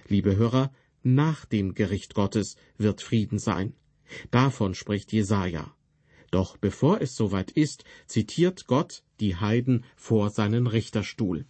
Liebe 0.08 0.36
Hörer, 0.36 0.72
nach 1.03 1.46
dem 1.46 1.74
Gericht 1.74 2.13
Gottes 2.13 2.55
wird 2.77 3.01
Frieden 3.01 3.39
sein. 3.39 3.74
Davon 4.32 4.74
spricht 4.74 5.12
Jesaja. 5.12 5.75
Doch 6.34 6.58
bevor 6.58 7.00
es 7.00 7.16
soweit 7.16 7.52
ist, 7.52 7.84
zitiert 8.08 8.66
Gott 8.66 9.04
die 9.20 9.36
Heiden 9.36 9.86
vor 9.96 10.32
seinen 10.32 10.66
Richterstuhl. 10.66 11.46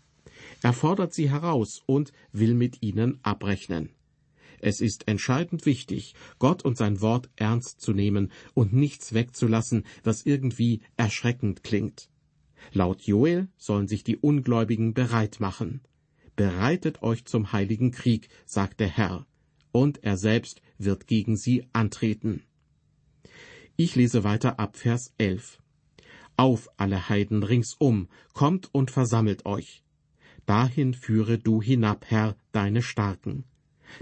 Er 0.62 0.74
fordert 0.74 1.14
sie 1.14 1.30
heraus 1.30 1.82
und 1.86 2.12
will 2.34 2.54
mit 2.54 2.84
ihnen 2.84 3.18
abrechnen. 3.24 3.92
Es 4.60 4.82
ist 4.82 5.08
entscheidend 5.08 5.66
wichtig, 5.66 6.16
Gott 6.38 6.66
und 6.66 6.78
sein 6.78 7.00
Wort 7.00 7.30
ernst 7.38 7.80
zu 7.80 7.94
nehmen 7.94 8.30
und 8.56 8.74
nichts 8.74 9.14
wegzulassen, 9.14 9.86
was 10.04 10.26
irgendwie 10.26 10.82
erschreckend 10.98 11.64
klingt. 11.64 12.10
Laut 12.74 13.04
Joel 13.04 13.48
sollen 13.56 13.88
sich 13.88 14.04
die 14.04 14.18
Ungläubigen 14.18 14.94
bereit 14.94 15.40
machen. 15.40 15.80
Bereitet 16.36 17.04
euch 17.04 17.24
zum 17.24 17.54
heiligen 17.54 17.92
Krieg, 17.92 18.28
sagt 18.46 18.82
der 18.82 18.90
Herr, 18.90 19.26
und 19.72 20.04
er 20.04 20.18
selbst 20.18 20.62
wird 20.78 21.08
gegen 21.08 21.38
sie 21.38 21.68
antreten. 21.72 22.44
Ich 23.76 23.96
lese 23.96 24.24
weiter 24.24 24.60
ab 24.60 24.78
Vers 24.78 25.14
11. 25.18 25.60
Auf, 26.38 26.70
alle 26.78 27.10
Heiden 27.10 27.44
ringsum, 27.44 28.08
kommt 28.34 28.74
und 28.74 28.92
versammelt 28.92 29.46
euch. 29.46 29.84
Dahin 30.46 30.94
führe 30.94 31.40
du 31.40 31.62
hinab, 31.62 32.06
Herr, 32.10 32.36
deine 32.52 32.82
Starken. 32.82 33.46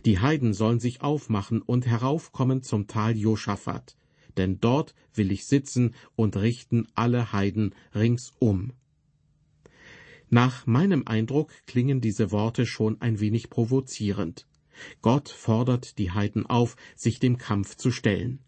Die 0.05 0.19
Heiden 0.19 0.53
sollen 0.53 0.79
sich 0.79 1.01
aufmachen 1.01 1.61
und 1.61 1.85
heraufkommen 1.85 2.63
zum 2.63 2.87
Tal 2.87 3.15
Josaphat. 3.15 3.95
denn 4.37 4.59
dort 4.59 4.93
will 5.13 5.31
ich 5.31 5.45
sitzen 5.45 5.93
und 6.15 6.37
richten 6.37 6.87
alle 6.95 7.31
Heiden 7.31 7.75
ringsum. 7.93 8.73
Nach 10.29 10.65
meinem 10.65 11.03
Eindruck 11.05 11.51
klingen 11.65 11.99
diese 12.01 12.31
Worte 12.31 12.65
schon 12.65 13.01
ein 13.01 13.19
wenig 13.19 13.49
provozierend. 13.49 14.47
Gott 15.01 15.29
fordert 15.29 15.97
die 15.97 16.11
Heiden 16.11 16.45
auf, 16.45 16.77
sich 16.95 17.19
dem 17.19 17.37
Kampf 17.37 17.75
zu 17.75 17.91
stellen. 17.91 18.39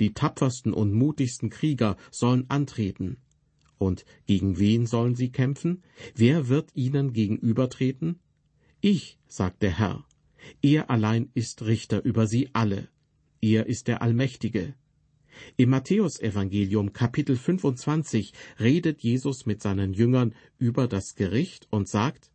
Die 0.00 0.14
tapfersten 0.14 0.72
und 0.72 0.92
mutigsten 0.92 1.50
Krieger 1.50 1.96
sollen 2.10 2.48
antreten. 2.48 3.18
Und 3.78 4.04
gegen 4.26 4.58
wen 4.58 4.86
sollen 4.86 5.16
sie 5.16 5.30
kämpfen? 5.30 5.82
Wer 6.14 6.48
wird 6.48 6.70
ihnen 6.74 7.12
gegenübertreten? 7.12 8.20
Ich, 8.80 9.18
sagt 9.28 9.62
der 9.62 9.78
Herr. 9.78 10.04
Er 10.60 10.90
allein 10.90 11.30
ist 11.34 11.62
Richter 11.62 12.04
über 12.04 12.26
sie 12.26 12.50
alle. 12.52 12.88
Er 13.40 13.66
ist 13.66 13.88
der 13.88 14.02
Allmächtige. 14.02 14.74
Im 15.56 15.70
Matthäusevangelium 15.70 16.92
Kapitel 16.92 17.36
25 17.36 18.32
redet 18.60 19.02
Jesus 19.02 19.46
mit 19.46 19.62
seinen 19.62 19.94
Jüngern 19.94 20.34
über 20.58 20.86
das 20.86 21.14
Gericht 21.14 21.66
und 21.70 21.88
sagt, 21.88 22.30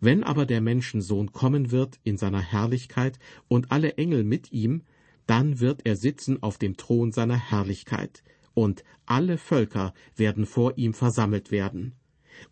Wenn 0.00 0.24
aber 0.24 0.46
der 0.46 0.60
Menschensohn 0.60 1.32
kommen 1.32 1.70
wird 1.70 1.98
in 2.04 2.16
seiner 2.16 2.40
Herrlichkeit 2.40 3.18
und 3.48 3.72
alle 3.72 3.94
Engel 3.94 4.24
mit 4.24 4.52
ihm, 4.52 4.82
dann 5.28 5.60
wird 5.60 5.84
er 5.84 5.94
sitzen 5.94 6.42
auf 6.42 6.56
dem 6.56 6.76
Thron 6.78 7.12
seiner 7.12 7.36
Herrlichkeit, 7.36 8.24
und 8.54 8.82
alle 9.04 9.36
Völker 9.36 9.92
werden 10.16 10.46
vor 10.46 10.78
ihm 10.78 10.94
versammelt 10.94 11.50
werden. 11.50 11.94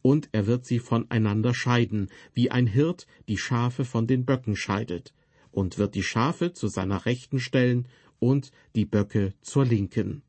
Und 0.02 0.28
er 0.32 0.46
wird 0.46 0.66
sie 0.66 0.78
voneinander 0.78 1.54
scheiden, 1.54 2.10
wie 2.34 2.50
ein 2.50 2.66
Hirt 2.66 3.06
die 3.28 3.38
Schafe 3.38 3.84
von 3.84 4.06
den 4.06 4.26
Böcken 4.26 4.56
scheidet, 4.56 5.14
und 5.50 5.78
wird 5.78 5.94
die 5.94 6.02
Schafe 6.02 6.52
zu 6.52 6.68
seiner 6.68 7.06
Rechten 7.06 7.40
stellen 7.40 7.88
und 8.18 8.52
die 8.74 8.84
Böcke 8.84 9.32
zur 9.40 9.64
Linken. 9.64 10.22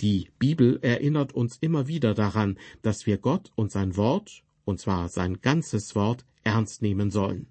Die 0.00 0.28
Bibel 0.40 0.80
erinnert 0.82 1.32
uns 1.34 1.56
immer 1.60 1.86
wieder 1.86 2.14
daran, 2.14 2.58
dass 2.82 3.06
wir 3.06 3.18
Gott 3.18 3.52
und 3.54 3.70
sein 3.70 3.96
Wort, 3.96 4.42
und 4.64 4.80
zwar 4.80 5.08
sein 5.08 5.40
ganzes 5.40 5.94
Wort, 5.94 6.24
ernst 6.42 6.82
nehmen 6.82 7.12
sollen. 7.12 7.46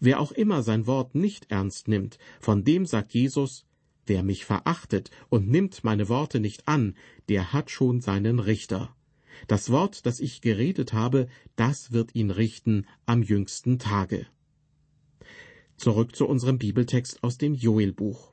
Wer 0.00 0.20
auch 0.20 0.32
immer 0.32 0.62
sein 0.62 0.86
Wort 0.86 1.14
nicht 1.14 1.50
ernst 1.50 1.88
nimmt, 1.88 2.18
von 2.40 2.64
dem 2.64 2.86
sagt 2.86 3.14
Jesus, 3.14 3.64
wer 4.06 4.22
mich 4.22 4.44
verachtet 4.44 5.10
und 5.28 5.48
nimmt 5.48 5.84
meine 5.84 6.08
Worte 6.08 6.40
nicht 6.40 6.66
an, 6.66 6.94
der 7.28 7.52
hat 7.52 7.70
schon 7.70 8.00
seinen 8.00 8.38
Richter. 8.38 8.94
Das 9.46 9.70
Wort, 9.70 10.04
das 10.06 10.20
ich 10.20 10.40
geredet 10.40 10.92
habe, 10.92 11.28
das 11.56 11.92
wird 11.92 12.14
ihn 12.14 12.30
richten 12.30 12.86
am 13.06 13.22
jüngsten 13.22 13.78
Tage. 13.78 14.26
Zurück 15.76 16.16
zu 16.16 16.26
unserem 16.26 16.58
Bibeltext 16.58 17.22
aus 17.22 17.38
dem 17.38 17.54
Joelbuch. 17.54 18.32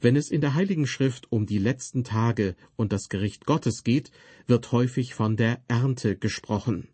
Wenn 0.00 0.16
es 0.16 0.30
in 0.30 0.40
der 0.40 0.54
Heiligen 0.54 0.86
Schrift 0.86 1.30
um 1.30 1.46
die 1.46 1.58
letzten 1.58 2.02
Tage 2.02 2.56
und 2.76 2.92
das 2.92 3.08
Gericht 3.08 3.44
Gottes 3.44 3.84
geht, 3.84 4.10
wird 4.46 4.72
häufig 4.72 5.14
von 5.14 5.36
der 5.36 5.62
Ernte 5.68 6.16
gesprochen. 6.16 6.88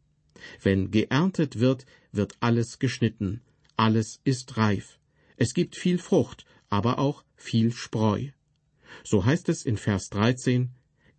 Wenn 0.60 0.90
geerntet 0.90 1.60
wird, 1.60 1.86
wird 2.12 2.34
alles 2.40 2.78
geschnitten, 2.78 3.40
alles 3.76 4.20
ist 4.24 4.56
reif. 4.56 4.98
Es 5.36 5.54
gibt 5.54 5.76
viel 5.76 5.98
Frucht, 5.98 6.44
aber 6.68 6.98
auch 6.98 7.24
viel 7.36 7.72
Spreu. 7.72 8.28
So 9.02 9.24
heißt 9.24 9.48
es 9.48 9.64
in 9.64 9.76
Vers 9.76 10.10
13, 10.10 10.70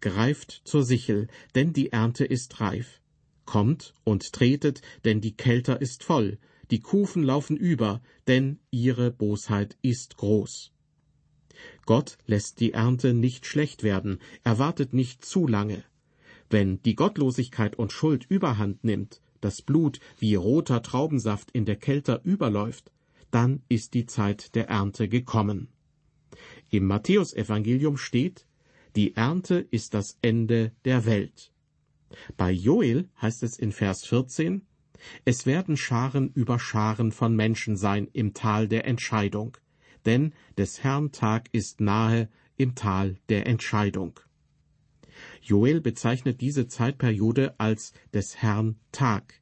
Greift 0.01 0.61
zur 0.65 0.83
Sichel, 0.83 1.27
denn 1.55 1.73
die 1.73 1.91
Ernte 1.91 2.25
ist 2.25 2.59
reif. 2.61 3.01
Kommt 3.45 3.93
und 4.03 4.33
tretet, 4.33 4.81
denn 5.03 5.21
die 5.21 5.35
Kelter 5.35 5.81
ist 5.81 6.03
voll, 6.03 6.37
die 6.71 6.79
Kufen 6.79 7.23
laufen 7.23 7.57
über, 7.57 8.01
denn 8.27 8.59
ihre 8.71 9.11
Bosheit 9.11 9.77
ist 9.81 10.17
groß. 10.17 10.71
Gott 11.85 12.17
lässt 12.25 12.59
die 12.59 12.73
Ernte 12.73 13.13
nicht 13.13 13.45
schlecht 13.45 13.83
werden, 13.83 14.19
er 14.43 14.59
wartet 14.59 14.93
nicht 14.93 15.23
zu 15.23 15.47
lange. 15.47 15.83
Wenn 16.49 16.81
die 16.83 16.95
Gottlosigkeit 16.95 17.75
und 17.75 17.91
Schuld 17.91 18.25
überhand 18.29 18.83
nimmt, 18.83 19.21
das 19.41 19.61
Blut 19.61 19.99
wie 20.17 20.35
roter 20.35 20.81
Traubensaft 20.81 21.51
in 21.51 21.65
der 21.65 21.75
Kälte 21.75 22.21
überläuft, 22.23 22.91
dann 23.31 23.61
ist 23.69 23.93
die 23.93 24.05
Zeit 24.05 24.55
der 24.55 24.69
Ernte 24.69 25.07
gekommen. 25.09 25.67
Im 26.69 26.85
Matthäusevangelium 26.87 27.97
steht, 27.97 28.47
die 28.95 29.15
Ernte 29.15 29.55
ist 29.71 29.93
das 29.93 30.17
Ende 30.21 30.71
der 30.85 31.05
Welt. 31.05 31.51
Bei 32.37 32.51
Joel 32.51 33.09
heißt 33.21 33.43
es 33.43 33.57
in 33.57 33.71
Vers 33.71 34.05
14, 34.05 34.65
es 35.25 35.45
werden 35.45 35.77
Scharen 35.77 36.31
über 36.33 36.59
Scharen 36.59 37.11
von 37.11 37.35
Menschen 37.35 37.75
sein 37.75 38.07
im 38.13 38.33
Tal 38.33 38.67
der 38.67 38.85
Entscheidung, 38.85 39.57
denn 40.05 40.33
des 40.57 40.83
Herrn 40.83 41.11
Tag 41.11 41.49
ist 41.51 41.81
nahe 41.81 42.29
im 42.57 42.75
Tal 42.75 43.17
der 43.29 43.47
Entscheidung. 43.47 44.19
Joel 45.45 45.79
bezeichnet 45.79 46.41
diese 46.41 46.67
Zeitperiode 46.67 47.53
als 47.59 47.93
des 48.13 48.37
Herrn 48.37 48.77
Tag. 48.91 49.39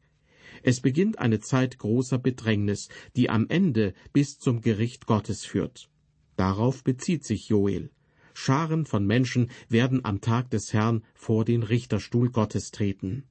Es 0.62 0.82
beginnt 0.82 1.18
eine 1.18 1.40
Zeit 1.40 1.78
großer 1.78 2.20
Bedrängnis, 2.20 2.90
die 3.16 3.30
am 3.30 3.48
Ende 3.48 3.94
bis 4.12 4.38
zum 4.38 4.60
Gericht 4.60 5.06
Gottes 5.06 5.46
führt. 5.46 5.90
Darauf 6.36 6.84
bezieht 6.84 7.24
sich 7.24 7.48
Joel. 7.48 7.90
Scharen 8.34 8.86
von 8.86 9.08
Menschen 9.08 9.50
werden 9.70 10.04
am 10.04 10.20
Tag 10.20 10.50
des 10.50 10.74
Herrn 10.74 11.04
vor 11.14 11.46
den 11.46 11.64
Richterstuhl 11.64 12.32
Gottes 12.32 12.72
treten. 12.72 13.24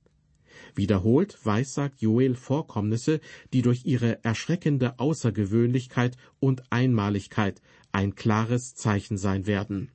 Wiederholt 0.75 1.45
weissagt 1.45 2.01
Joel 2.01 2.35
Vorkommnisse, 2.35 3.21
die 3.53 3.61
durch 3.61 3.85
ihre 3.85 4.25
erschreckende 4.25 4.99
Außergewöhnlichkeit 4.99 6.17
und 6.41 6.63
Einmaligkeit 6.71 7.61
ein 7.91 8.15
klares 8.15 8.75
Zeichen 8.75 9.19
sein 9.19 9.47
werden. 9.47 9.91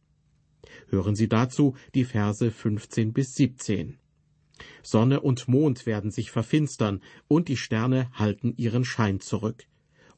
Hören 0.89 1.15
Sie 1.15 1.27
dazu 1.27 1.75
die 1.95 2.05
Verse 2.05 2.51
15 2.51 3.13
bis 3.13 3.35
17. 3.35 3.97
Sonne 4.81 5.21
und 5.21 5.47
Mond 5.47 5.85
werden 5.85 6.11
sich 6.11 6.31
verfinstern, 6.31 7.01
und 7.27 7.47
die 7.47 7.57
Sterne 7.57 8.09
halten 8.13 8.53
ihren 8.57 8.85
Schein 8.85 9.19
zurück. 9.19 9.65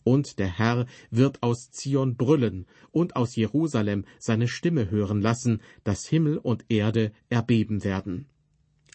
Und 0.03 0.39
der 0.39 0.47
Herr 0.47 0.85
wird 1.11 1.43
aus 1.43 1.71
Zion 1.71 2.15
brüllen 2.15 2.65
und 2.91 3.15
aus 3.15 3.35
Jerusalem 3.35 4.05
seine 4.17 4.47
Stimme 4.47 4.89
hören 4.89 5.21
lassen, 5.21 5.61
dass 5.83 6.07
Himmel 6.07 6.37
und 6.37 6.65
Erde 6.69 7.11
erbeben 7.29 7.83
werden. 7.83 8.27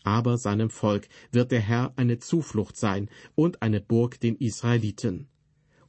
Aber 0.03 0.39
seinem 0.39 0.71
Volk 0.71 1.09
wird 1.31 1.51
der 1.51 1.61
Herr 1.61 1.93
eine 1.97 2.19
Zuflucht 2.19 2.77
sein 2.77 3.09
und 3.35 3.63
eine 3.63 3.81
Burg 3.81 4.21
den 4.21 4.37
Israeliten 4.37 5.29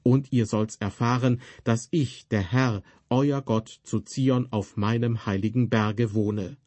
und 0.06 0.32
ihr 0.32 0.46
sollt's 0.46 0.76
erfahren, 0.76 1.42
dass 1.64 1.88
ich, 1.90 2.28
der 2.28 2.52
Herr, 2.52 2.84
euer 3.10 3.42
Gott, 3.42 3.80
zu 3.84 4.02
Zion 4.02 4.48
auf 4.52 4.78
meinem 4.78 5.26
heiligen 5.26 5.68
Berge 5.68 6.14
wohne. 6.14 6.58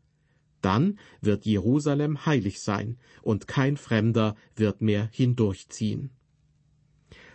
Dann 0.60 0.98
wird 1.20 1.46
Jerusalem 1.46 2.26
heilig 2.26 2.60
sein, 2.60 2.98
und 3.22 3.46
kein 3.46 3.76
Fremder 3.76 4.34
wird 4.56 4.82
mehr 4.82 5.08
hindurchziehen. 5.12 6.10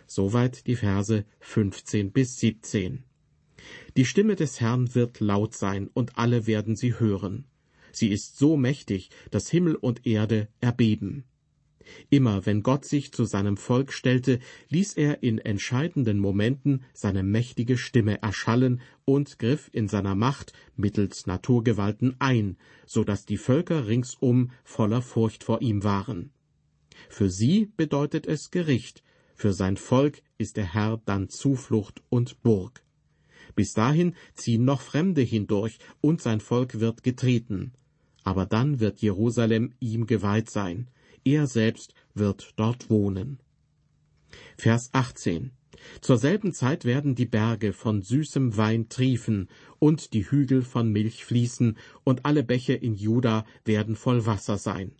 Soweit 0.06 0.66
die 0.66 0.76
Verse 0.76 1.24
15 1.40 2.12
bis 2.12 2.38
17. 2.38 3.02
Die 3.96 4.04
Stimme 4.04 4.36
des 4.36 4.60
Herrn 4.60 4.94
wird 4.94 5.20
laut 5.20 5.54
sein, 5.54 5.88
und 5.94 6.18
alle 6.18 6.46
werden 6.46 6.76
sie 6.76 7.00
hören. 7.00 7.46
Sie 7.92 8.08
ist 8.08 8.36
so 8.36 8.58
mächtig, 8.58 9.08
dass 9.30 9.48
Himmel 9.48 9.76
und 9.76 10.06
Erde 10.06 10.48
erbeben. 10.60 11.24
Immer 12.10 12.46
wenn 12.46 12.62
Gott 12.62 12.84
sich 12.84 13.12
zu 13.12 13.24
seinem 13.24 13.56
Volk 13.56 13.92
stellte, 13.92 14.38
ließ 14.68 14.94
er 14.94 15.22
in 15.22 15.38
entscheidenden 15.38 16.18
Momenten 16.18 16.84
seine 16.92 17.22
mächtige 17.22 17.78
Stimme 17.78 18.22
erschallen 18.22 18.80
und 19.04 19.38
griff 19.38 19.70
in 19.72 19.88
seiner 19.88 20.14
Macht 20.14 20.52
mittels 20.76 21.26
Naturgewalten 21.26 22.16
ein, 22.18 22.56
so 22.86 23.04
dass 23.04 23.26
die 23.26 23.38
Völker 23.38 23.86
ringsum 23.86 24.50
voller 24.64 25.02
Furcht 25.02 25.44
vor 25.44 25.62
ihm 25.62 25.84
waren. 25.84 26.30
Für 27.08 27.30
sie 27.30 27.70
bedeutet 27.76 28.26
es 28.26 28.50
Gericht, 28.50 29.02
für 29.34 29.52
sein 29.52 29.76
Volk 29.76 30.22
ist 30.38 30.56
der 30.56 30.72
Herr 30.74 31.00
dann 31.04 31.28
Zuflucht 31.28 32.02
und 32.08 32.42
Burg. 32.42 32.82
Bis 33.54 33.72
dahin 33.72 34.14
ziehen 34.34 34.64
noch 34.64 34.80
Fremde 34.80 35.22
hindurch, 35.22 35.78
und 36.00 36.20
sein 36.22 36.40
Volk 36.40 36.80
wird 36.80 37.02
getreten. 37.02 37.72
Aber 38.22 38.46
dann 38.46 38.80
wird 38.80 39.00
Jerusalem 39.00 39.74
ihm 39.80 40.06
geweiht 40.06 40.50
sein, 40.50 40.88
er 41.24 41.46
selbst 41.46 41.94
wird 42.14 42.52
dort 42.56 42.90
wohnen. 42.90 43.38
Vers 44.56 44.90
18 44.92 45.52
Zur 46.00 46.18
selben 46.18 46.52
Zeit 46.52 46.84
werden 46.84 47.14
die 47.14 47.26
Berge 47.26 47.72
von 47.72 48.02
süßem 48.02 48.56
Wein 48.56 48.88
triefen 48.88 49.48
und 49.78 50.12
die 50.12 50.30
Hügel 50.30 50.62
von 50.62 50.90
Milch 50.90 51.24
fließen 51.24 51.76
und 52.04 52.24
alle 52.24 52.42
Bäche 52.42 52.74
in 52.74 52.94
Juda 52.94 53.44
werden 53.64 53.96
voll 53.96 54.26
Wasser 54.26 54.58
sein. 54.58 54.92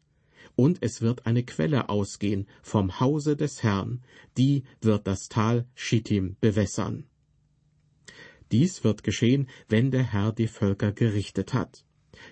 Und 0.56 0.78
es 0.82 1.02
wird 1.02 1.26
eine 1.26 1.42
Quelle 1.42 1.88
ausgehen 1.88 2.46
vom 2.62 3.00
Hause 3.00 3.36
des 3.36 3.62
Herrn, 3.62 4.02
die 4.38 4.64
wird 4.80 5.06
das 5.06 5.28
Tal 5.28 5.66
Schittim 5.74 6.36
bewässern. 6.40 7.04
Dies 8.52 8.84
wird 8.84 9.02
geschehen, 9.02 9.48
wenn 9.68 9.90
der 9.90 10.04
Herr 10.04 10.32
die 10.32 10.46
Völker 10.46 10.92
gerichtet 10.92 11.54
hat. 11.54 11.84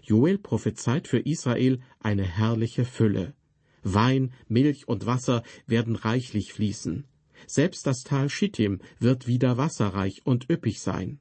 Joel 0.02 0.38
prophezeit 0.38 1.08
für 1.08 1.18
Israel 1.18 1.80
eine 1.98 2.22
herrliche 2.22 2.84
Fülle. 2.84 3.34
Wein, 3.82 4.32
Milch 4.48 4.88
und 4.88 5.06
Wasser 5.06 5.42
werden 5.66 5.96
reichlich 5.96 6.52
fließen. 6.52 7.04
Selbst 7.46 7.86
das 7.86 8.04
Tal 8.04 8.28
Schittim 8.28 8.80
wird 8.98 9.26
wieder 9.26 9.56
wasserreich 9.56 10.24
und 10.24 10.48
üppig 10.48 10.80
sein. 10.80 11.18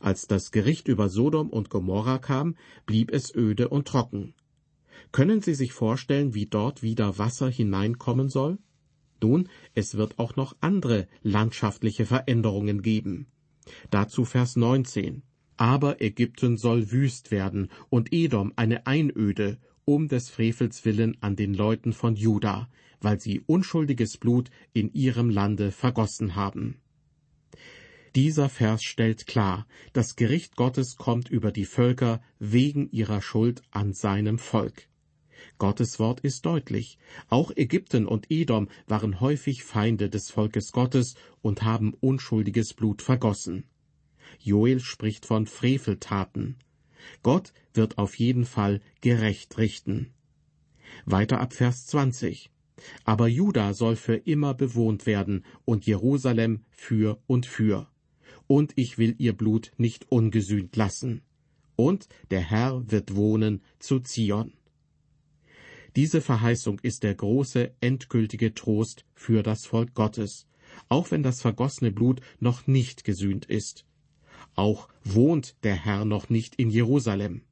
Als 0.00 0.26
das 0.26 0.50
Gericht 0.50 0.88
über 0.88 1.08
Sodom 1.08 1.50
und 1.50 1.70
Gomorra 1.70 2.18
kam, 2.18 2.56
blieb 2.86 3.12
es 3.12 3.34
öde 3.34 3.68
und 3.68 3.88
trocken. 3.88 4.34
Können 5.10 5.42
Sie 5.42 5.54
sich 5.54 5.72
vorstellen, 5.72 6.34
wie 6.34 6.46
dort 6.46 6.82
wieder 6.82 7.18
Wasser 7.18 7.50
hineinkommen 7.50 8.28
soll? 8.28 8.58
Nun, 9.20 9.48
es 9.74 9.96
wird 9.96 10.18
auch 10.18 10.36
noch 10.36 10.56
andere 10.60 11.06
landschaftliche 11.22 12.06
Veränderungen 12.06 12.82
geben. 12.82 13.26
Dazu 13.90 14.24
Vers 14.24 14.56
19. 14.56 15.22
Aber 15.56 16.00
Ägypten 16.00 16.56
soll 16.56 16.90
wüst 16.90 17.30
werden 17.30 17.68
und 17.88 18.12
Edom 18.12 18.52
eine 18.56 18.86
Einöde, 18.86 19.58
um 19.84 20.08
des 20.08 20.30
Frevels 20.30 20.84
willen 20.84 21.16
an 21.20 21.36
den 21.36 21.54
Leuten 21.54 21.92
von 21.92 22.16
Juda, 22.16 22.68
weil 23.00 23.20
sie 23.20 23.40
unschuldiges 23.46 24.16
Blut 24.16 24.50
in 24.72 24.92
ihrem 24.92 25.30
Lande 25.30 25.72
vergossen 25.72 26.36
haben. 26.36 26.76
Dieser 28.14 28.48
Vers 28.48 28.82
stellt 28.82 29.26
klar, 29.26 29.66
das 29.92 30.16
Gericht 30.16 30.56
Gottes 30.56 30.96
kommt 30.96 31.30
über 31.30 31.50
die 31.50 31.64
Völker 31.64 32.20
wegen 32.38 32.90
ihrer 32.90 33.22
Schuld 33.22 33.62
an 33.70 33.94
seinem 33.94 34.38
Volk. 34.38 34.88
Gottes 35.58 35.98
Wort 35.98 36.20
ist 36.20 36.44
deutlich. 36.44 36.98
Auch 37.28 37.50
Ägypten 37.56 38.06
und 38.06 38.30
Edom 38.30 38.68
waren 38.86 39.20
häufig 39.20 39.64
Feinde 39.64 40.10
des 40.10 40.30
Volkes 40.30 40.72
Gottes 40.72 41.14
und 41.40 41.62
haben 41.62 41.94
unschuldiges 41.94 42.74
Blut 42.74 43.00
vergossen. 43.00 43.64
Joel 44.38 44.80
spricht 44.80 45.24
von 45.24 45.46
Freveltaten. 45.46 46.56
Gott 47.22 47.52
wird 47.74 47.98
auf 47.98 48.18
jeden 48.18 48.44
Fall 48.44 48.80
gerecht 49.00 49.58
richten. 49.58 50.12
Weiter 51.04 51.40
ab 51.40 51.52
Vers 51.52 51.86
20. 51.86 52.50
Aber 53.04 53.28
Juda 53.28 53.74
soll 53.74 53.96
für 53.96 54.16
immer 54.16 54.54
bewohnt 54.54 55.06
werden 55.06 55.44
und 55.64 55.86
Jerusalem 55.86 56.64
für 56.70 57.22
und 57.26 57.46
für. 57.46 57.88
Und 58.46 58.72
ich 58.76 58.98
will 58.98 59.14
ihr 59.18 59.34
Blut 59.34 59.72
nicht 59.76 60.10
ungesühnt 60.10 60.76
lassen. 60.76 61.22
Und 61.76 62.08
der 62.30 62.40
Herr 62.40 62.90
wird 62.90 63.14
wohnen 63.14 63.62
zu 63.78 64.00
Zion. 64.00 64.52
Diese 65.96 66.20
Verheißung 66.20 66.78
ist 66.80 67.02
der 67.02 67.14
große, 67.14 67.74
endgültige 67.80 68.54
Trost 68.54 69.04
für 69.14 69.42
das 69.42 69.66
Volk 69.66 69.94
Gottes, 69.94 70.46
auch 70.88 71.10
wenn 71.10 71.22
das 71.22 71.42
vergossene 71.42 71.92
Blut 71.92 72.20
noch 72.40 72.66
nicht 72.66 73.04
gesühnt 73.04 73.44
ist. 73.46 73.84
Auch 74.54 74.88
wohnt 75.04 75.56
der 75.64 75.74
Herr 75.74 76.04
noch 76.04 76.28
nicht 76.28 76.56
in 76.56 76.70
Jerusalem. 76.70 77.42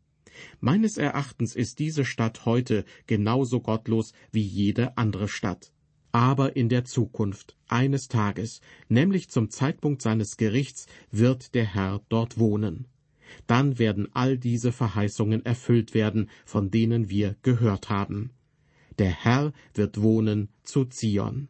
Meines 0.60 0.96
Erachtens 0.96 1.56
ist 1.56 1.78
diese 1.78 2.04
Stadt 2.04 2.46
heute 2.46 2.84
genauso 3.06 3.60
gottlos 3.60 4.12
wie 4.32 4.42
jede 4.42 4.96
andere 4.96 5.28
Stadt. 5.28 5.72
Aber 6.12 6.56
in 6.56 6.68
der 6.68 6.84
Zukunft, 6.84 7.56
eines 7.68 8.08
Tages, 8.08 8.60
nämlich 8.88 9.30
zum 9.30 9.50
Zeitpunkt 9.50 10.02
seines 10.02 10.36
Gerichts, 10.36 10.86
wird 11.10 11.54
der 11.54 11.66
Herr 11.66 12.00
dort 12.08 12.38
wohnen. 12.38 12.86
Dann 13.46 13.78
werden 13.78 14.08
all 14.12 14.38
diese 14.38 14.72
Verheißungen 14.72 15.44
erfüllt 15.44 15.94
werden, 15.94 16.28
von 16.44 16.70
denen 16.70 17.10
wir 17.10 17.36
gehört 17.42 17.88
haben. 17.90 18.30
Der 18.98 19.10
Herr 19.10 19.52
wird 19.74 20.02
wohnen 20.02 20.48
zu 20.64 20.84
Zion. 20.84 21.48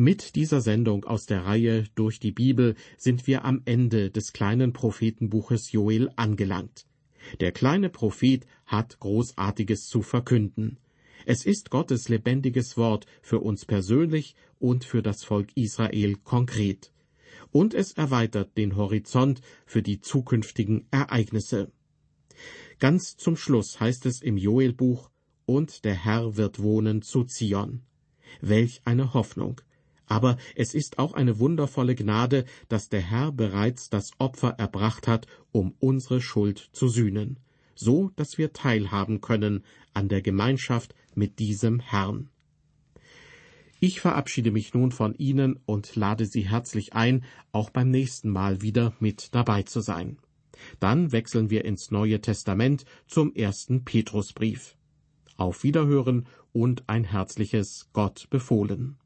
Mit 0.00 0.36
dieser 0.36 0.60
Sendung 0.60 1.04
aus 1.06 1.26
der 1.26 1.44
Reihe 1.44 1.82
Durch 1.96 2.20
die 2.20 2.30
Bibel 2.30 2.76
sind 2.96 3.26
wir 3.26 3.44
am 3.44 3.62
Ende 3.64 4.12
des 4.12 4.32
kleinen 4.32 4.72
Prophetenbuches 4.72 5.72
Joel 5.72 6.12
angelangt. 6.14 6.86
Der 7.40 7.50
kleine 7.50 7.88
Prophet 7.88 8.46
hat 8.64 9.00
Großartiges 9.00 9.88
zu 9.88 10.02
verkünden. 10.02 10.78
Es 11.26 11.44
ist 11.44 11.70
Gottes 11.70 12.08
lebendiges 12.08 12.76
Wort 12.76 13.06
für 13.22 13.40
uns 13.40 13.64
persönlich 13.64 14.36
und 14.60 14.84
für 14.84 15.02
das 15.02 15.24
Volk 15.24 15.48
Israel 15.56 16.14
konkret. 16.22 16.92
Und 17.50 17.74
es 17.74 17.90
erweitert 17.90 18.56
den 18.56 18.76
Horizont 18.76 19.40
für 19.66 19.82
die 19.82 20.00
zukünftigen 20.00 20.86
Ereignisse. 20.92 21.72
Ganz 22.78 23.16
zum 23.16 23.36
Schluss 23.36 23.80
heißt 23.80 24.06
es 24.06 24.22
im 24.22 24.36
Joelbuch, 24.36 25.10
und 25.44 25.84
der 25.84 26.04
Herr 26.04 26.36
wird 26.36 26.62
wohnen 26.62 27.02
zu 27.02 27.24
Zion. 27.24 27.82
Welch 28.40 28.80
eine 28.84 29.12
Hoffnung! 29.12 29.60
Aber 30.08 30.38
es 30.56 30.74
ist 30.74 30.98
auch 30.98 31.12
eine 31.12 31.38
wundervolle 31.38 31.94
Gnade, 31.94 32.44
dass 32.68 32.88
der 32.88 33.02
Herr 33.02 33.30
bereits 33.30 33.90
das 33.90 34.10
Opfer 34.18 34.50
erbracht 34.58 35.06
hat, 35.06 35.26
um 35.52 35.74
unsere 35.78 36.20
Schuld 36.20 36.70
zu 36.72 36.88
sühnen, 36.88 37.38
so 37.74 38.10
dass 38.16 38.38
wir 38.38 38.52
teilhaben 38.52 39.20
können 39.20 39.64
an 39.92 40.08
der 40.08 40.22
Gemeinschaft 40.22 40.94
mit 41.14 41.38
diesem 41.38 41.78
Herrn. 41.78 42.30
Ich 43.80 44.00
verabschiede 44.00 44.50
mich 44.50 44.74
nun 44.74 44.90
von 44.90 45.14
Ihnen 45.14 45.60
und 45.64 45.94
lade 45.94 46.26
Sie 46.26 46.48
herzlich 46.48 46.94
ein, 46.94 47.24
auch 47.52 47.70
beim 47.70 47.90
nächsten 47.90 48.28
Mal 48.28 48.60
wieder 48.60 48.92
mit 48.98 49.34
dabei 49.34 49.62
zu 49.62 49.80
sein. 49.80 50.18
Dann 50.80 51.12
wechseln 51.12 51.50
wir 51.50 51.64
ins 51.64 51.92
Neue 51.92 52.20
Testament 52.20 52.84
zum 53.06 53.32
ersten 53.34 53.84
Petrusbrief. 53.84 54.76
Auf 55.36 55.62
Wiederhören 55.62 56.26
und 56.52 56.88
ein 56.88 57.04
herzliches 57.04 57.88
Gott 57.92 58.26
befohlen. 58.30 58.97